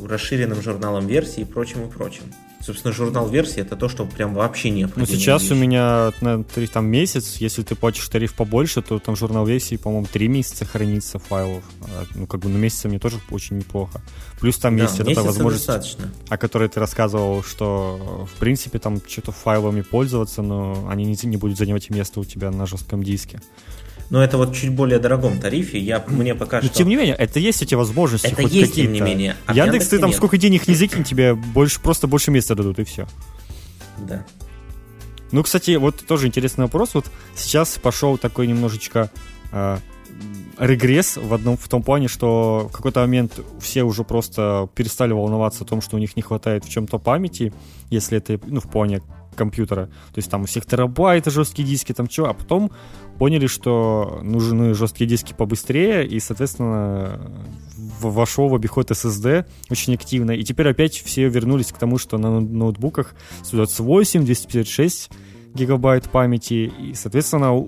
[0.03, 2.23] расширенным журналом версий и прочим и прочим.
[2.61, 5.07] Собственно, журнал версии это то, что прям вообще необходимо.
[5.07, 5.51] Ну, сейчас вещь.
[5.51, 9.75] у меня на три там месяц, если ты платишь тариф побольше, то там журнал версии,
[9.75, 11.63] по-моему, три месяца хранится файлов.
[11.81, 14.01] А, ну, как бы на месяц мне тоже очень неплохо.
[14.39, 16.11] Плюс там да, есть эта возможность, достаточно.
[16.29, 21.37] о которой ты рассказывал, что в принципе там что-то файлами пользоваться, но они не, не
[21.37, 23.39] будут занимать место у тебя на жестком диске.
[24.09, 25.79] Но это вот чуть более дорогом тарифе.
[25.79, 26.75] Я, мне пока Но, что...
[26.75, 29.35] тем не менее, это есть эти возможности Это есть, тем не менее.
[29.45, 30.17] А Яндекс, ты там нет.
[30.17, 33.05] сколько денег не закинь, тебе больше, просто больше места дадут, и все.
[33.97, 34.25] Да.
[35.31, 36.93] Ну, кстати, вот тоже интересный вопрос.
[36.93, 39.11] Вот сейчас пошел такой немножечко
[39.51, 39.77] э,
[40.57, 45.63] регресс в одном в том плане, что в какой-то момент все уже просто перестали волноваться
[45.63, 47.53] о том, что у них не хватает в чем-то памяти,
[47.89, 49.01] если это ну, в плане
[49.35, 49.85] компьютера.
[49.85, 52.71] То есть там у всех терабайты жесткие диски, там что, а потом
[53.17, 57.31] поняли, что нужны жесткие диски побыстрее, и, соответственно,
[58.01, 60.31] вошел в обиход SSD очень активно.
[60.31, 65.09] И теперь опять все вернулись к тому, что на ноутбуках 128, 256
[65.53, 67.65] гигабайт памяти, и, соответственно,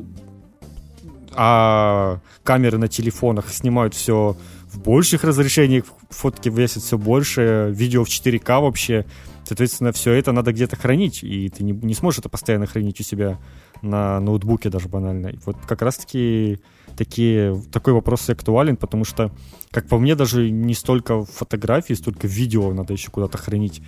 [1.34, 4.36] а камеры на телефонах снимают все
[4.72, 9.06] в больших разрешениях, фотки весят все больше, видео в 4К вообще.
[9.50, 13.04] Соответственно, все это надо где-то хранить, и ты не, не сможешь это постоянно хранить у
[13.04, 13.40] себя
[13.82, 15.30] на ноутбуке даже банально.
[15.30, 16.60] И вот как раз-таки
[16.96, 19.32] такие, такой вопрос актуален, потому что,
[19.72, 23.82] как по мне, даже не столько фотографий, столько видео надо еще куда-то хранить.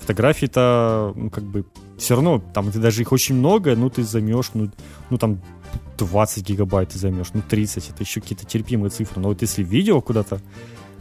[0.00, 1.64] Фотографии-то, ну, как бы,
[1.96, 4.70] все равно, там, ты даже их очень много, ну, ты займешь, ну,
[5.08, 5.40] ну, там,
[5.96, 9.22] 20 гигабайт ты займешь, ну, 30, это еще какие-то терпимые цифры.
[9.22, 10.42] Но вот если видео куда-то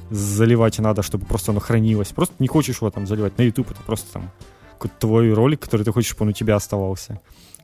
[0.10, 3.38] заливать надо, чтобы просто оно хранилось, просто не хочешь его там заливать.
[3.38, 4.32] На YouTube, это просто там
[5.00, 7.20] твой ролик, который ты хочешь, чтобы он у тебя оставался.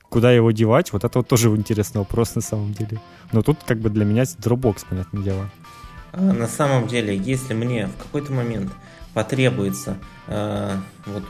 [0.10, 3.00] Куда его девать, вот это вот тоже интересный вопрос на самом деле.
[3.32, 5.50] Но тут как бы для меня Dropbox, понятное дело.
[6.12, 8.72] А на самом деле, если мне в какой-то момент
[9.14, 10.76] потребуется, э,
[11.06, 11.24] вот,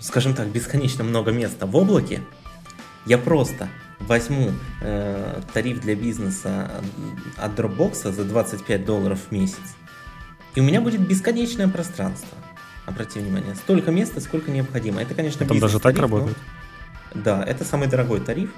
[0.00, 2.22] скажем так, бесконечно много места в облаке,
[3.04, 3.68] я просто
[4.00, 6.70] возьму э, тариф для бизнеса
[7.36, 9.76] от Dropbox за 25 долларов в месяц,
[10.56, 12.36] и у меня будет бесконечное пространство.
[12.86, 15.02] Обрати внимание, столько места, сколько необходимо.
[15.02, 16.36] Это, конечно, Там даже так работает?
[17.14, 17.22] Но...
[17.22, 18.50] Да, это самый дорогой тариф.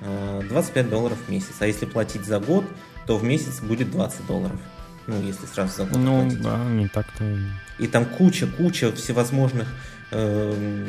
[0.00, 1.54] 25 э, долларов в месяц.
[1.60, 2.64] А если платить за год,
[3.06, 4.60] то в месяц будет 20 долларов.
[5.06, 6.42] Ну, если сразу за год Ну, платить.
[6.42, 7.38] да, не так-то.
[7.78, 9.68] И там куча-куча всевозможных
[10.10, 10.86] э,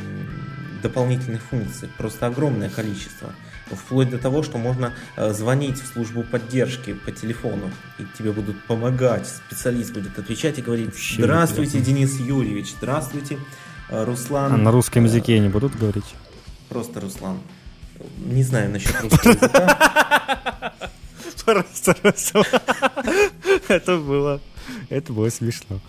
[0.81, 1.89] дополнительных функций.
[1.97, 3.33] Просто огромное количество.
[3.71, 8.61] Вплоть до того, что можно э, звонить в службу поддержки по телефону, и тебе будут
[8.65, 9.27] помогать.
[9.27, 13.39] Специалист будет отвечать и говорить, здравствуйте, Денис Юрьевич, здравствуйте,
[13.89, 14.53] э, Руслан.
[14.53, 16.15] А на русском языке не будут говорить?
[16.69, 17.39] Просто Руслан.
[18.17, 20.73] Не знаю насчет русского языка.
[21.45, 22.45] Просто Руслан.
[23.67, 24.41] Это было,
[24.89, 25.79] это было смешно.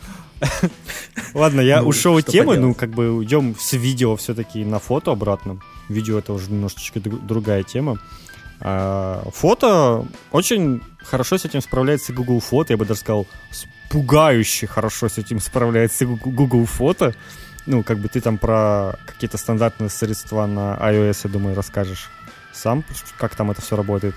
[1.34, 5.12] Ладно, я ну, ушел от темы, ну, как бы уйдем с видео все-таки на фото
[5.12, 5.60] обратно.
[5.88, 7.98] Видео это уже немножечко другая тема.
[8.60, 13.26] А, фото очень хорошо с этим справляется Google Фото, я бы даже сказал,
[13.90, 17.14] пугающе хорошо с этим справляется Google Фото
[17.66, 22.10] ну, как бы ты там про какие-то стандартные средства на iOS, я думаю, расскажешь
[22.52, 22.84] сам,
[23.16, 24.14] как там это все работает.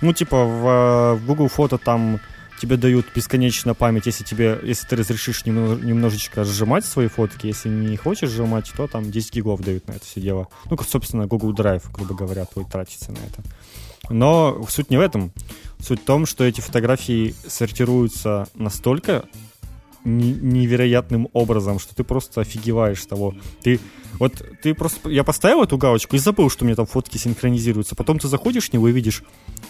[0.00, 2.20] Ну, типа, в, в Google Фото там
[2.60, 7.96] тебе дают бесконечную память, если тебе, если ты разрешишь немножечко сжимать свои фотки, если не
[7.96, 10.48] хочешь сжимать, то там 10 гигов дают на это все дело.
[10.70, 13.42] Ну, как, собственно, Google Drive, грубо говоря, твой тратится на это.
[14.10, 15.32] Но суть не в этом.
[15.80, 19.24] Суть в том, что эти фотографии сортируются настолько
[20.04, 23.34] невероятным образом, что ты просто офигеваешь того.
[23.62, 23.80] Ты
[24.18, 25.08] вот ты просто...
[25.10, 27.94] Я поставил эту галочку и забыл, что у меня там фотки синхронизируются.
[27.94, 29.22] Потом ты заходишь в него и видишь,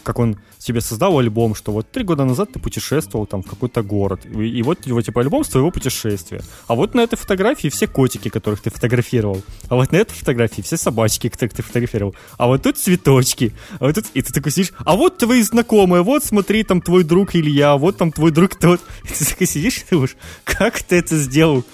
[0.03, 3.83] как он себе создал альбом, что вот три года назад ты путешествовал там в какой-то
[3.83, 4.21] город.
[4.27, 6.43] И, и вот его типа альбом с твоего путешествия.
[6.67, 9.43] А вот на этой фотографии все котики, которых ты фотографировал.
[9.69, 12.15] А вот на этой фотографии все собачки, которых ты фотографировал.
[12.37, 13.53] А вот тут цветочки.
[13.79, 14.07] А вот тут...
[14.15, 17.97] И ты такой сидишь, а вот твои знакомые, вот смотри, там твой друг Илья, вот
[17.97, 18.81] там твой друг тот.
[19.05, 21.65] И ты такой сидишь и думаешь, как ты это сделал?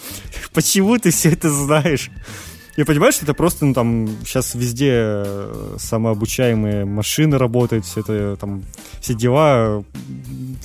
[0.52, 2.11] Почему ты все это знаешь?
[2.81, 8.38] Я понимаю, что это просто, ну, там, сейчас везде э, самообучаемые машины работают, все это,
[8.40, 8.62] там,
[9.03, 9.85] все дела,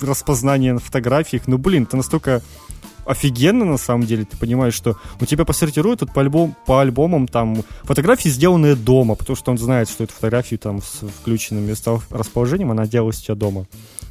[0.00, 1.42] распознание на фотографиях.
[1.46, 2.40] Ну, блин, это настолько
[3.04, 4.24] офигенно, на самом деле.
[4.24, 9.14] Ты понимаешь, что у тебя посортируют тут по, альбом, по альбомам там фотографии, сделанные дома,
[9.14, 11.70] потому что он знает, что эту фотографию там с включенным
[12.08, 13.66] расположением она делалась у тебя дома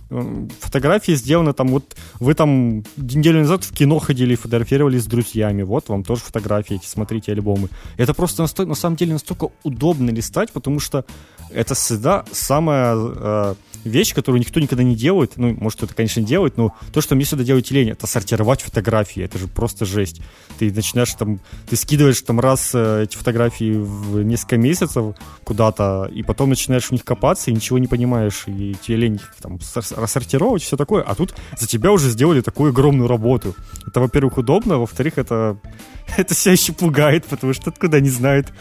[0.09, 5.63] фотографии сделаны там, вот вы там неделю назад в кино ходили и фотографировали с друзьями,
[5.63, 7.69] вот вам тоже фотографии эти, смотрите альбомы.
[7.97, 11.05] Это просто на самом деле настолько удобно листать, потому что
[11.51, 15.33] это всегда самая э, вещь, которую никто никогда не делает.
[15.37, 19.23] Ну, может, это, конечно, делает, но то, что мне сюда делает телень, это сортировать фотографии.
[19.23, 20.21] Это же просто жесть.
[20.59, 26.23] Ты начинаешь там, ты скидываешь там раз э, эти фотографии в несколько месяцев куда-то, и
[26.23, 29.59] потом начинаешь в них копаться, и ничего не понимаешь, и тебе лень их там
[29.95, 31.03] рассортировать, все такое.
[31.03, 33.55] А тут за тебя уже сделали такую огромную работу.
[33.85, 35.57] Это, во-первых, удобно, а во-вторых, это,
[36.17, 38.51] это все еще пугает, потому что откуда не знает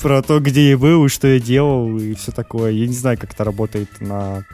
[0.00, 2.72] про то, где я был, и что я делал, и все такое.
[2.72, 4.44] Я не знаю, как это работает на,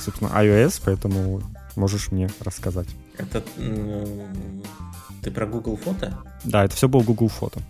[0.00, 1.42] собственно, iOS, поэтому
[1.76, 2.88] можешь мне рассказать.
[3.18, 3.42] Это
[5.22, 6.16] ты про Google Фото?
[6.44, 7.60] Да, это все было Google Фото.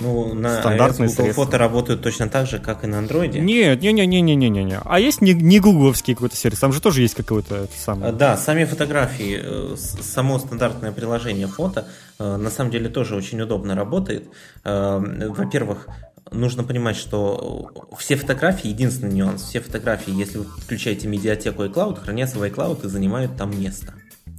[0.00, 1.44] Ну, на Стандартные iOS Google средства.
[1.44, 3.38] фото работают точно так же, как и на Android?
[3.38, 4.78] Нет, не, не, не, не, не, не, не.
[4.84, 8.12] А есть не, не гугловский какой-то сервис, там же тоже есть какой-то самый.
[8.12, 11.88] Да, сами фотографии, э, само стандартное приложение фото
[12.18, 14.28] э, на самом деле тоже очень удобно работает.
[14.64, 15.88] Э, во-первых,
[16.30, 22.38] нужно понимать, что все фотографии, единственный нюанс, все фотографии, если вы включаете медиатеку iCloud, хранятся
[22.38, 23.94] в iCloud и занимают там место.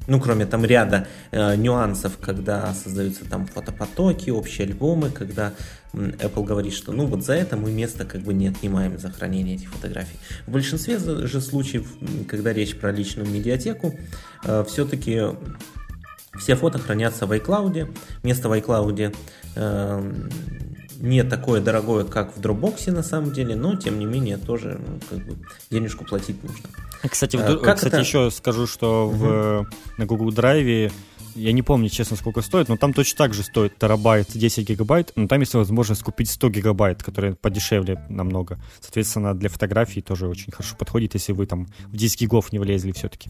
[0.07, 5.53] Ну, кроме там ряда э, нюансов, когда создаются там фотопотоки, общие альбомы, когда
[5.93, 9.55] Apple говорит, что ну вот за это мы место как бы не отнимаем за хранение
[9.55, 10.17] этих фотографий.
[10.47, 11.87] В большинстве же случаев,
[12.27, 13.93] когда речь про личную медиатеку,
[14.45, 15.21] э, все-таки
[16.39, 17.95] все фото хранятся в iCloud.
[18.23, 19.15] Место в iCloud
[19.55, 20.13] э,
[20.99, 24.99] не такое дорогое, как в Dropbox на самом деле, но тем не менее тоже ну,
[25.09, 25.37] как бы
[25.69, 26.69] денежку платить нужно.
[27.09, 28.01] Кстати, а, как кстати это?
[28.01, 29.15] еще скажу, что угу.
[29.15, 30.91] в, на Google Drive
[31.35, 35.13] я не помню, честно, сколько стоит, но там точно так же стоит терабайт 10 гигабайт,
[35.15, 38.59] но там есть возможность купить 100 гигабайт, которые подешевле намного.
[38.81, 42.91] Соответственно, для фотографий тоже очень хорошо подходит, если вы там в 10 гигов не влезли
[42.91, 43.29] все-таки.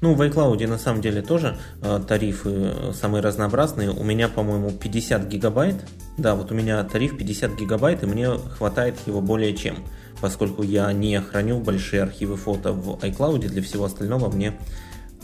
[0.00, 3.90] Ну, в iCloud на самом деле тоже э, тарифы э, самые разнообразные.
[3.90, 5.76] У меня, по-моему, 50 гигабайт.
[6.16, 9.84] Да, вот у меня тариф 50 гигабайт, и мне хватает его более чем.
[10.20, 14.58] Поскольку я не храню большие архивы фото в iCloud, для всего остального мне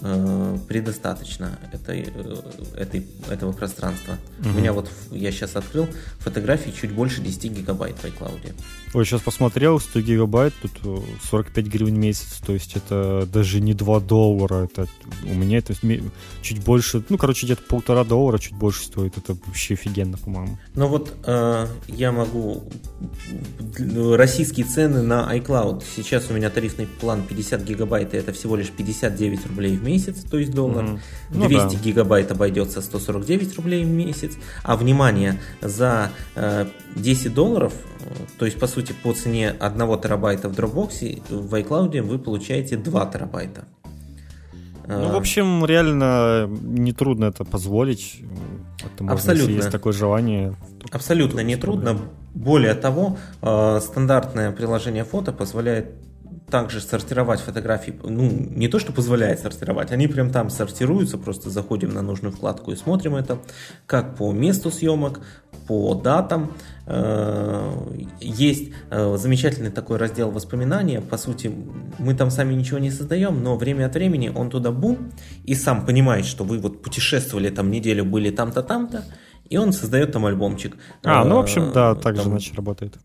[0.00, 2.36] э, предостаточно этой, э,
[2.76, 4.16] этой, этого пространства.
[4.40, 4.48] Угу.
[4.48, 8.54] У меня вот, я сейчас открыл, фотографии чуть больше 10 гигабайт в iCloud.
[8.94, 10.70] Ой, сейчас посмотрел, 100 гигабайт, тут
[11.28, 14.86] 45 э, гривен в месяц, то есть это даже не 2 доллара, это
[15.24, 15.74] у меня это
[16.42, 20.58] чуть больше, ну, короче, где-то полтора доллара чуть больше стоит, это вообще офигенно, по-моему.
[20.76, 22.70] Ну вот э, я могу,
[23.76, 28.70] российские цены на iCloud, сейчас у меня тарифный план 50 гигабайт, и это всего лишь
[28.70, 31.00] 59 рублей в месяц, то есть доллар, mm-hmm.
[31.30, 31.82] ну, 200 да.
[31.82, 37.72] гигабайт обойдется 149 рублей в месяц, а внимание, за э, 10 долларов,
[38.38, 43.06] то есть по сути по цене 1 терабайта в Dropbox, в iCloud вы получаете 2
[43.06, 43.64] терабайта.
[44.86, 48.20] Ну, в общем, реально нетрудно это позволить.
[48.80, 49.44] Это можно, Абсолютно.
[49.44, 50.54] Если есть такое желание.
[50.92, 51.98] Абсолютно нетрудно.
[52.34, 55.86] Более того, э, стандартное приложение фото позволяет
[56.50, 61.92] также сортировать фотографии, ну, не то, что позволяет сортировать, они прям там сортируются, просто заходим
[61.94, 63.38] на нужную вкладку и смотрим это,
[63.86, 65.20] как по месту съемок,
[65.66, 66.52] по датам.
[66.86, 67.72] Э,
[68.20, 71.50] есть э, замечательный такой раздел воспоминания, по сути,
[71.98, 75.10] мы там сами ничего не создаем, но время от времени он туда бум,
[75.44, 79.04] и сам понимает, что вы вот путешествовали там неделю, были там-то, там-то,
[79.48, 80.76] и он создает там альбомчик.
[81.02, 82.98] А, ну, в общем, да, так там, же, значит, работает.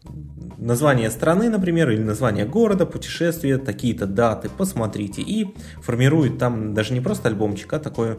[0.58, 5.22] Название страны, например, или название города, путешествия, такие-то даты, посмотрите.
[5.22, 8.18] И формирует там даже не просто альбомчик, а такое,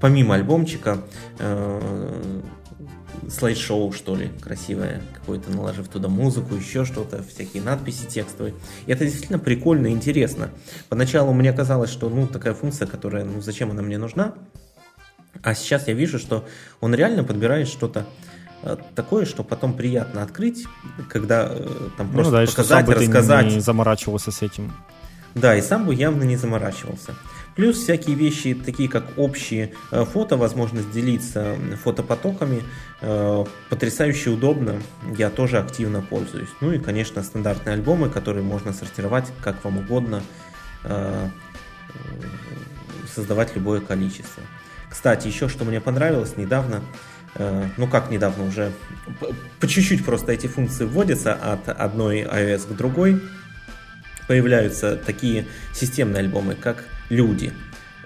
[0.00, 0.98] помимо альбомчика,
[1.38, 2.42] э,
[3.30, 8.54] слайд-шоу, что ли, красивое, какое-то, наложив туда музыку, еще что-то, всякие надписи текстовые.
[8.86, 10.50] И это действительно прикольно и интересно.
[10.88, 14.34] Поначалу мне казалось, что, ну, такая функция, которая, ну, зачем она мне нужна?
[15.42, 16.44] А сейчас я вижу, что
[16.80, 18.06] он реально подбирает что-то
[18.62, 20.64] э, такое, что потом приятно открыть,
[21.08, 23.46] когда э, там ну, просто да, показать, рассказать.
[23.46, 24.72] Не заморачивался с этим.
[25.34, 27.14] Да, и сам бы явно не заморачивался.
[27.54, 32.62] Плюс всякие вещи, такие как общие э, фото, возможность делиться фотопотоками,
[33.68, 34.80] потрясающе удобно,
[35.18, 36.48] я тоже активно пользуюсь.
[36.62, 40.22] Ну и, конечно, стандартные альбомы, которые можно сортировать как вам угодно,
[43.14, 44.42] создавать любое количество.
[44.90, 46.80] Кстати, еще что мне понравилось недавно,
[47.34, 48.72] э, ну как недавно уже,
[49.60, 53.20] по чуть-чуть просто эти функции вводятся от одной iOS к другой,
[54.28, 57.52] появляются такие системные альбомы, как «Люди».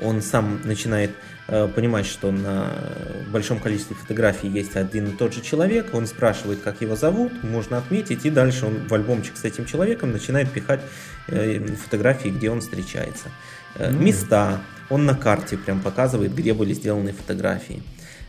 [0.00, 1.10] Он сам начинает
[1.48, 2.70] э, понимать, что на
[3.32, 7.78] большом количестве фотографий есть один и тот же человек, он спрашивает, как его зовут, можно
[7.78, 10.80] отметить, и дальше он в альбомчик с этим человеком начинает пихать
[11.26, 13.28] э, фотографии, где он встречается.
[13.74, 17.82] Э, места, он на карте прям показывает, где были сделаны фотографии.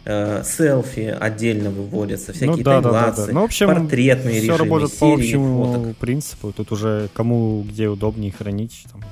[0.06, 3.28] Селфи отдельно выводятся, всякие ну, да, да, да, да.
[3.32, 5.98] Ну, в общем, портретные все режимы, работает по общему фоток.
[5.98, 6.54] принципу.
[6.54, 8.86] Тут уже кому где удобнее хранить.
[8.92, 9.04] Там.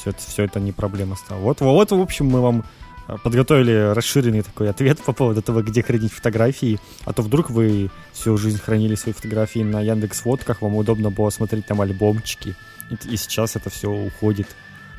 [0.00, 1.40] Все это, все это не проблема стало.
[1.40, 2.64] Вот, вот, в общем, мы вам
[3.08, 7.90] э, подготовили расширенный такой ответ по поводу того, где хранить фотографии, а то вдруг вы
[8.12, 12.54] всю жизнь хранили свои фотографии на Яндекс Фотках, вам удобно было смотреть там альбомчики,
[12.90, 14.48] и, и сейчас это все уходит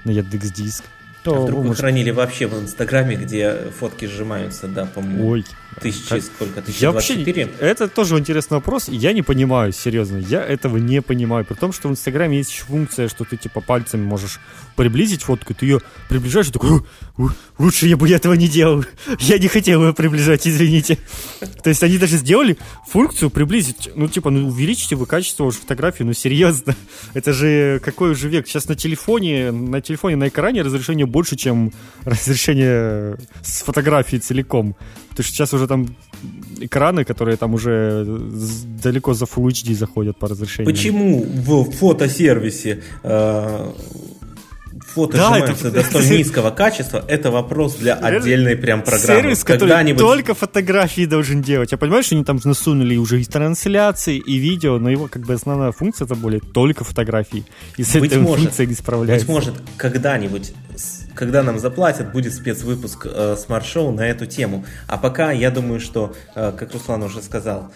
[0.05, 0.83] на Яндекс Диск
[1.23, 1.35] то...
[1.35, 1.81] А вдруг вы может...
[1.81, 5.45] хранили вообще в Инстаграме, где фотки сжимаются, да, по-моему, Ой,
[5.79, 6.23] тысячи, как...
[6.23, 6.77] сколько, 1024?
[6.79, 11.55] Я вообще, это тоже интересный вопрос, я не понимаю, серьезно, я этого не понимаю, при
[11.55, 14.39] том, что в Инстаграме есть еще функция, что ты, типа, пальцами можешь
[14.75, 16.81] приблизить фотку, ты ее приближаешь и такой,
[17.57, 18.83] лучше я бы этого не делал,
[19.19, 20.97] я не хотел ее приближать, извините.
[21.63, 22.57] То есть они даже сделали
[22.87, 26.75] функцию приблизить, ну, типа, ну, увеличите вы качество уже фотографии, ну, серьезно,
[27.13, 31.71] это же какой уже век, сейчас на телефоне, на телефоне, на экране разрешение больше, чем
[32.03, 34.75] разрешение с фотографией целиком.
[35.11, 35.87] Потому что сейчас уже там
[36.59, 38.05] экраны, которые там уже
[38.83, 40.73] далеко за Full HD заходят по разрешению.
[40.73, 43.71] Почему в фотосервисе э,
[44.93, 45.71] фото да, это...
[45.71, 49.21] до столь низкого качества, это вопрос для отдельной прям программы.
[49.21, 51.71] Сервис, который только фотографии должен делать.
[51.71, 55.33] Я понимаю, что они там насунули уже и трансляции, и видео, но его как бы
[55.33, 57.43] основная функция это более только фотографии.
[57.77, 59.27] И с быть этой может, функцией не справляется.
[59.27, 60.53] Быть может, когда-нибудь
[61.15, 64.65] когда нам заплатят, будет спецвыпуск э, смарт-шоу на эту тему.
[64.87, 67.71] А пока я думаю, что, э, как Руслан уже сказал,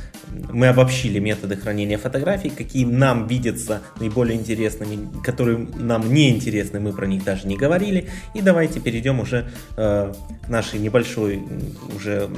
[0.52, 6.94] мы обобщили методы хранения фотографий, какие нам видятся наиболее интересными, которые нам не интересны, мы
[6.94, 8.10] про них даже не говорили.
[8.34, 10.14] И давайте перейдем уже э,
[10.46, 11.44] к нашей небольшой,
[11.96, 12.30] уже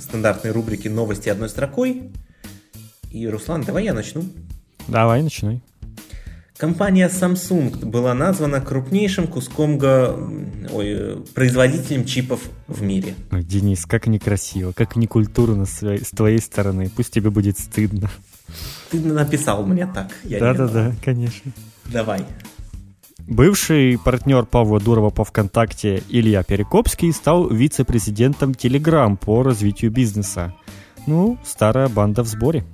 [0.00, 2.10] стандартной рубрике «Новости одной строкой».
[3.10, 4.24] И, Руслан, давай я начну.
[4.88, 5.62] Давай, начинай.
[6.56, 10.30] Компания Samsung была названа крупнейшим куском го...
[10.72, 13.14] Ой, производителем чипов в мире.
[13.30, 16.90] Ой, Денис, как некрасиво, как некультурно с твоей стороны.
[16.96, 18.10] Пусть тебе будет стыдно.
[18.90, 20.08] Ты написал мне так.
[20.24, 21.52] Да-да-да, конечно.
[21.84, 22.24] Давай.
[23.28, 30.54] Бывший партнер Павла Дурова по ВКонтакте Илья Перекопский стал вице-президентом Telegram по развитию бизнеса.
[31.06, 32.64] Ну, старая банда в сборе.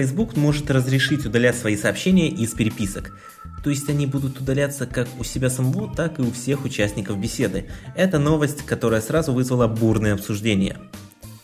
[0.00, 3.14] Facebook может разрешить удалять свои сообщения из переписок.
[3.62, 7.66] То есть они будут удаляться как у себя самого, так и у всех участников беседы.
[7.94, 10.78] Это новость, которая сразу вызвала бурное обсуждение.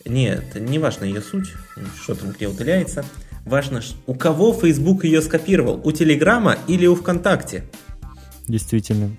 [0.07, 1.52] Нет, не важно ее суть,
[2.00, 3.04] что там где удаляется.
[3.44, 7.64] Важно, у кого Facebook ее скопировал, у Телеграма или у ВКонтакте.
[8.48, 9.11] Действительно.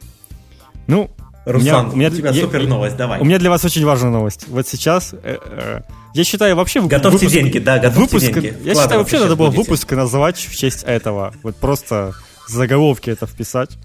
[0.87, 1.11] Ну,
[1.47, 3.21] Руслан, у меня, у тебя я, супер новость, давай.
[3.21, 4.47] У меня для вас очень важная новость.
[4.49, 5.79] Вот сейчас, э, э,
[6.13, 6.81] я считаю, вообще...
[6.81, 8.57] Готовьте выпуск, деньги, да, готовьте выпуск, деньги.
[8.65, 9.63] Я считаю, вообще надо было будете.
[9.63, 11.33] выпуск называть в честь этого.
[11.43, 12.13] Вот просто
[12.49, 13.77] заголовки это вписать.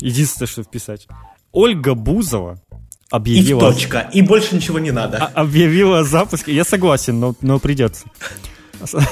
[0.00, 1.06] Единственное, что вписать.
[1.52, 2.62] Ольга Бузова
[3.10, 3.58] объявила...
[3.58, 5.18] И точка, и больше ничего не надо.
[5.18, 6.48] А, объявила запуск...
[6.48, 8.06] Я согласен, но, но придется.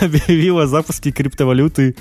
[0.01, 1.97] Объявила запуски криптовалюты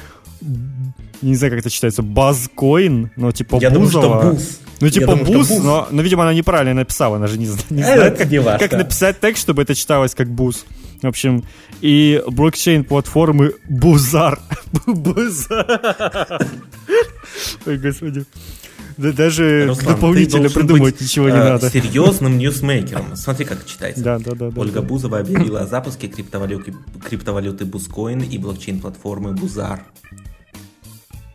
[1.24, 4.04] не знаю, как это читается, Базкоин, но типа Я Бузова.
[4.04, 4.60] Думаю, что Буз.
[4.82, 7.82] Ну, типа думаю, буз, буз, но, но, видимо, она неправильно написала, она же не, не
[7.82, 10.66] э, знает, как, не как написать текст, чтобы это читалось как буз.
[11.02, 11.44] В общем,
[11.82, 14.40] и блокчейн-платформы Бузар.
[14.86, 16.48] Бузар.
[17.66, 18.26] Ой, господи.
[18.98, 21.70] Да, даже Руслан, дополнительно придумать быть, ничего не э, надо.
[21.70, 23.16] серьезным ньюсмейкером.
[23.16, 24.04] Смотри, как читается.
[24.04, 24.52] Да, да, да.
[24.56, 29.84] Ольга да, Бузова объявила о запуске криптовалюты, криптовалюты Бузкоин и блокчейн-платформы Бузар.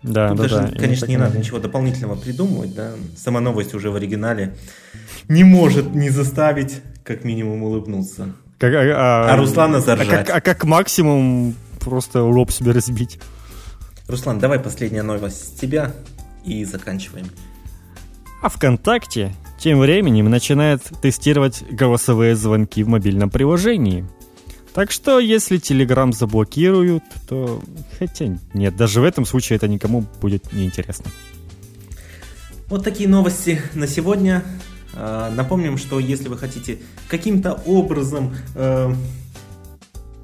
[0.03, 0.79] Да, Тут да, даже, да.
[0.79, 2.93] конечно, не надо ничего дополнительного придумывать, да.
[3.17, 4.55] Сама новость уже в оригинале
[5.29, 8.33] не может не заставить, как минимум, улыбнуться.
[8.59, 10.09] Как, а, а, а Руслана заржать.
[10.09, 13.19] А как, а как максимум просто лоб себе разбить.
[14.07, 15.93] Руслан, давай последняя новость с тебя
[16.45, 17.27] и заканчиваем.
[18.41, 24.07] А ВКонтакте тем временем начинает тестировать голосовые звонки в мобильном приложении–
[24.79, 27.61] так что, если Telegram заблокируют, то...
[27.99, 31.11] Хотя нет, даже в этом случае это никому будет неинтересно.
[32.69, 34.45] Вот такие новости на сегодня.
[34.95, 38.95] А, напомним, что если вы хотите каким-то образом э,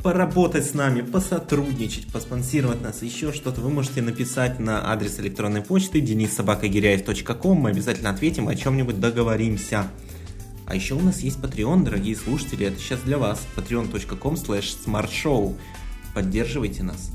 [0.04, 5.98] поработать с нами, посотрудничать, поспонсировать нас, еще что-то, вы можете написать на адрес электронной почты
[6.00, 7.58] denissobakagиряев.ком.
[7.58, 9.88] Мы обязательно ответим, о чем-нибудь договоримся.
[10.66, 13.46] А еще у нас есть Patreon, дорогие слушатели, это сейчас для вас.
[13.56, 15.54] patreon.com slash smartshow.
[16.14, 17.10] Поддерживайте нас.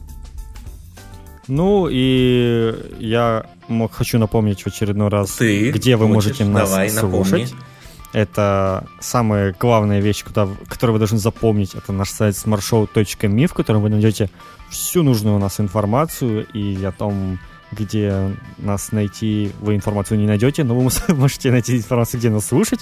[1.48, 3.46] Ну и я
[3.92, 6.16] хочу напомнить в очередной раз, Ты где вы хочешь?
[6.16, 7.52] можете нас Давай, слушать.
[7.52, 7.70] Напомни.
[8.12, 11.76] Это самая главная вещь, куда, которую вы должны запомнить.
[11.76, 14.30] Это наш сайт smartshow.me, в котором вы найдете
[14.70, 17.40] всю нужную у нас информацию и о том,
[17.72, 22.80] где нас найти, вы информацию не найдете, но вы можете найти информацию, где нас слушать.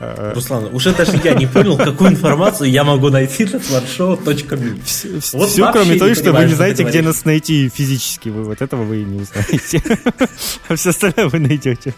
[0.00, 4.80] Э, Руслан, уже даже я не понял, какую информацию я могу найти на smartshow.me.
[4.84, 7.04] Все, Вот все, кроме того, что вы не знаете, где говоришь.
[7.06, 8.28] нас найти физически.
[8.28, 9.82] Вы вот этого вы не узнаете.
[10.68, 11.94] А все остальное вы найдете.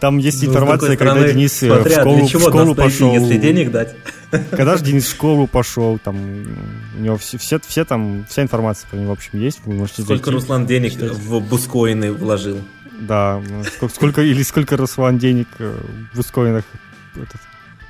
[0.00, 3.12] Там есть Ну, информация, когда стороны, Денис э, в школу, в нас найти, пошел.
[3.14, 3.94] если денег дать.
[4.50, 6.16] Когда же Денис в школу пошел, там
[6.98, 9.60] у него все, все, все там, вся информация про него, в общем, есть.
[9.64, 10.30] Вы можете Сколько зайти.
[10.40, 11.12] Руслан денег читать.
[11.12, 12.58] в бускоины вложил?
[13.00, 13.40] Да,
[13.76, 15.72] сколько, сколько- или сколько Руслан денег э,
[16.14, 16.64] в ускоренных
[17.14, 17.40] этот,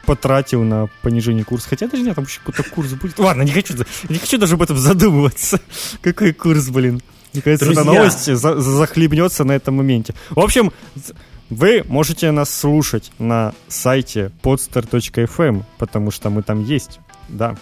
[0.07, 1.69] потратил на понижение курса.
[1.69, 3.19] Хотя даже нет, там еще какой-то курс будет.
[3.19, 3.75] Ладно, не хочу,
[4.09, 5.61] не хочу даже об этом задумываться.
[6.03, 7.01] Какой курс, блин.
[7.33, 7.93] Мне кажется, эта Друзья.
[8.01, 10.15] новость за- за- захлебнется на этом моменте.
[10.31, 10.73] В общем,
[11.49, 17.01] вы можете нас слушать на сайте podster.fm, потому что мы там есть.
[17.29, 17.57] Да.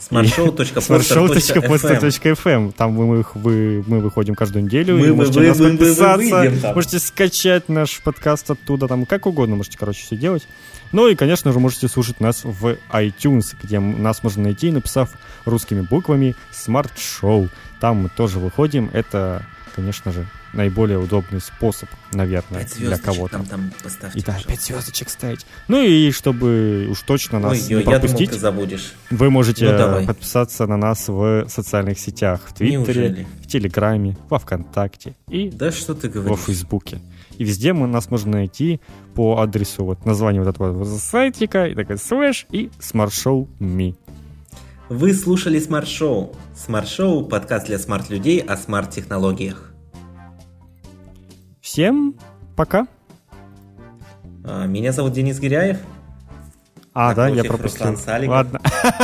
[0.00, 1.30] smartshow.poster.fm
[1.60, 4.96] Smartshow.poster.fm Там мы, мы, вы- мы выходим каждую неделю.
[4.98, 6.16] Мы- можете вы- нас вы- вы- вы подписаться.
[6.16, 6.74] выйдем там.
[6.74, 8.88] Можете скачать наш подкаст оттуда.
[8.88, 10.46] Там как угодно можете, короче, все делать.
[10.92, 15.10] Ну и, конечно же, можете слушать нас в iTunes, где нас можно найти, написав
[15.44, 17.48] русскими буквами Smart Show.
[17.80, 18.90] Там мы тоже выходим.
[18.92, 23.38] Это, конечно же, наиболее удобный способ, наверное, для кого-то.
[23.48, 24.18] там поставьте.
[24.18, 24.48] И да, пожалуйста.
[24.48, 25.46] 5 звездочек ставить.
[25.68, 28.92] Ну и чтобы уж точно нас Ой, не ё, я думал, пропустить, ты забудешь.
[29.10, 30.06] вы можете Ну, давай.
[30.06, 33.26] подписаться на нас в социальных сетях, в Твиттере, Неужели?
[33.42, 36.36] в Телеграме, во Вконтакте и Да что ты во?
[36.36, 37.00] Фейсбуке.
[37.38, 38.80] И везде мы, нас можно найти
[39.14, 43.94] по адресу вот названия вот этого вот сайтика, и такая слэш и Show Me.
[44.90, 46.34] Вы слушали Смарт Шоу.
[46.52, 49.72] Смарт Шоу– подкаст для смарт-людей о смарт-технологиях.
[51.60, 52.16] Всем
[52.56, 52.88] пока.
[54.42, 55.78] А, Меня зовут Денис Гиряев.
[56.92, 57.86] А, да, я пропустил.
[57.86, 58.34] Руслан Саликов.
[58.34, 58.60] Ладно.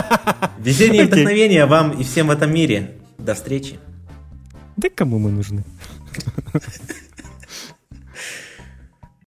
[0.59, 1.13] Везение и Окей.
[1.13, 2.99] вдохновения вам и всем в этом мире.
[3.19, 3.79] До встречи.
[4.77, 5.63] Да кому мы нужны?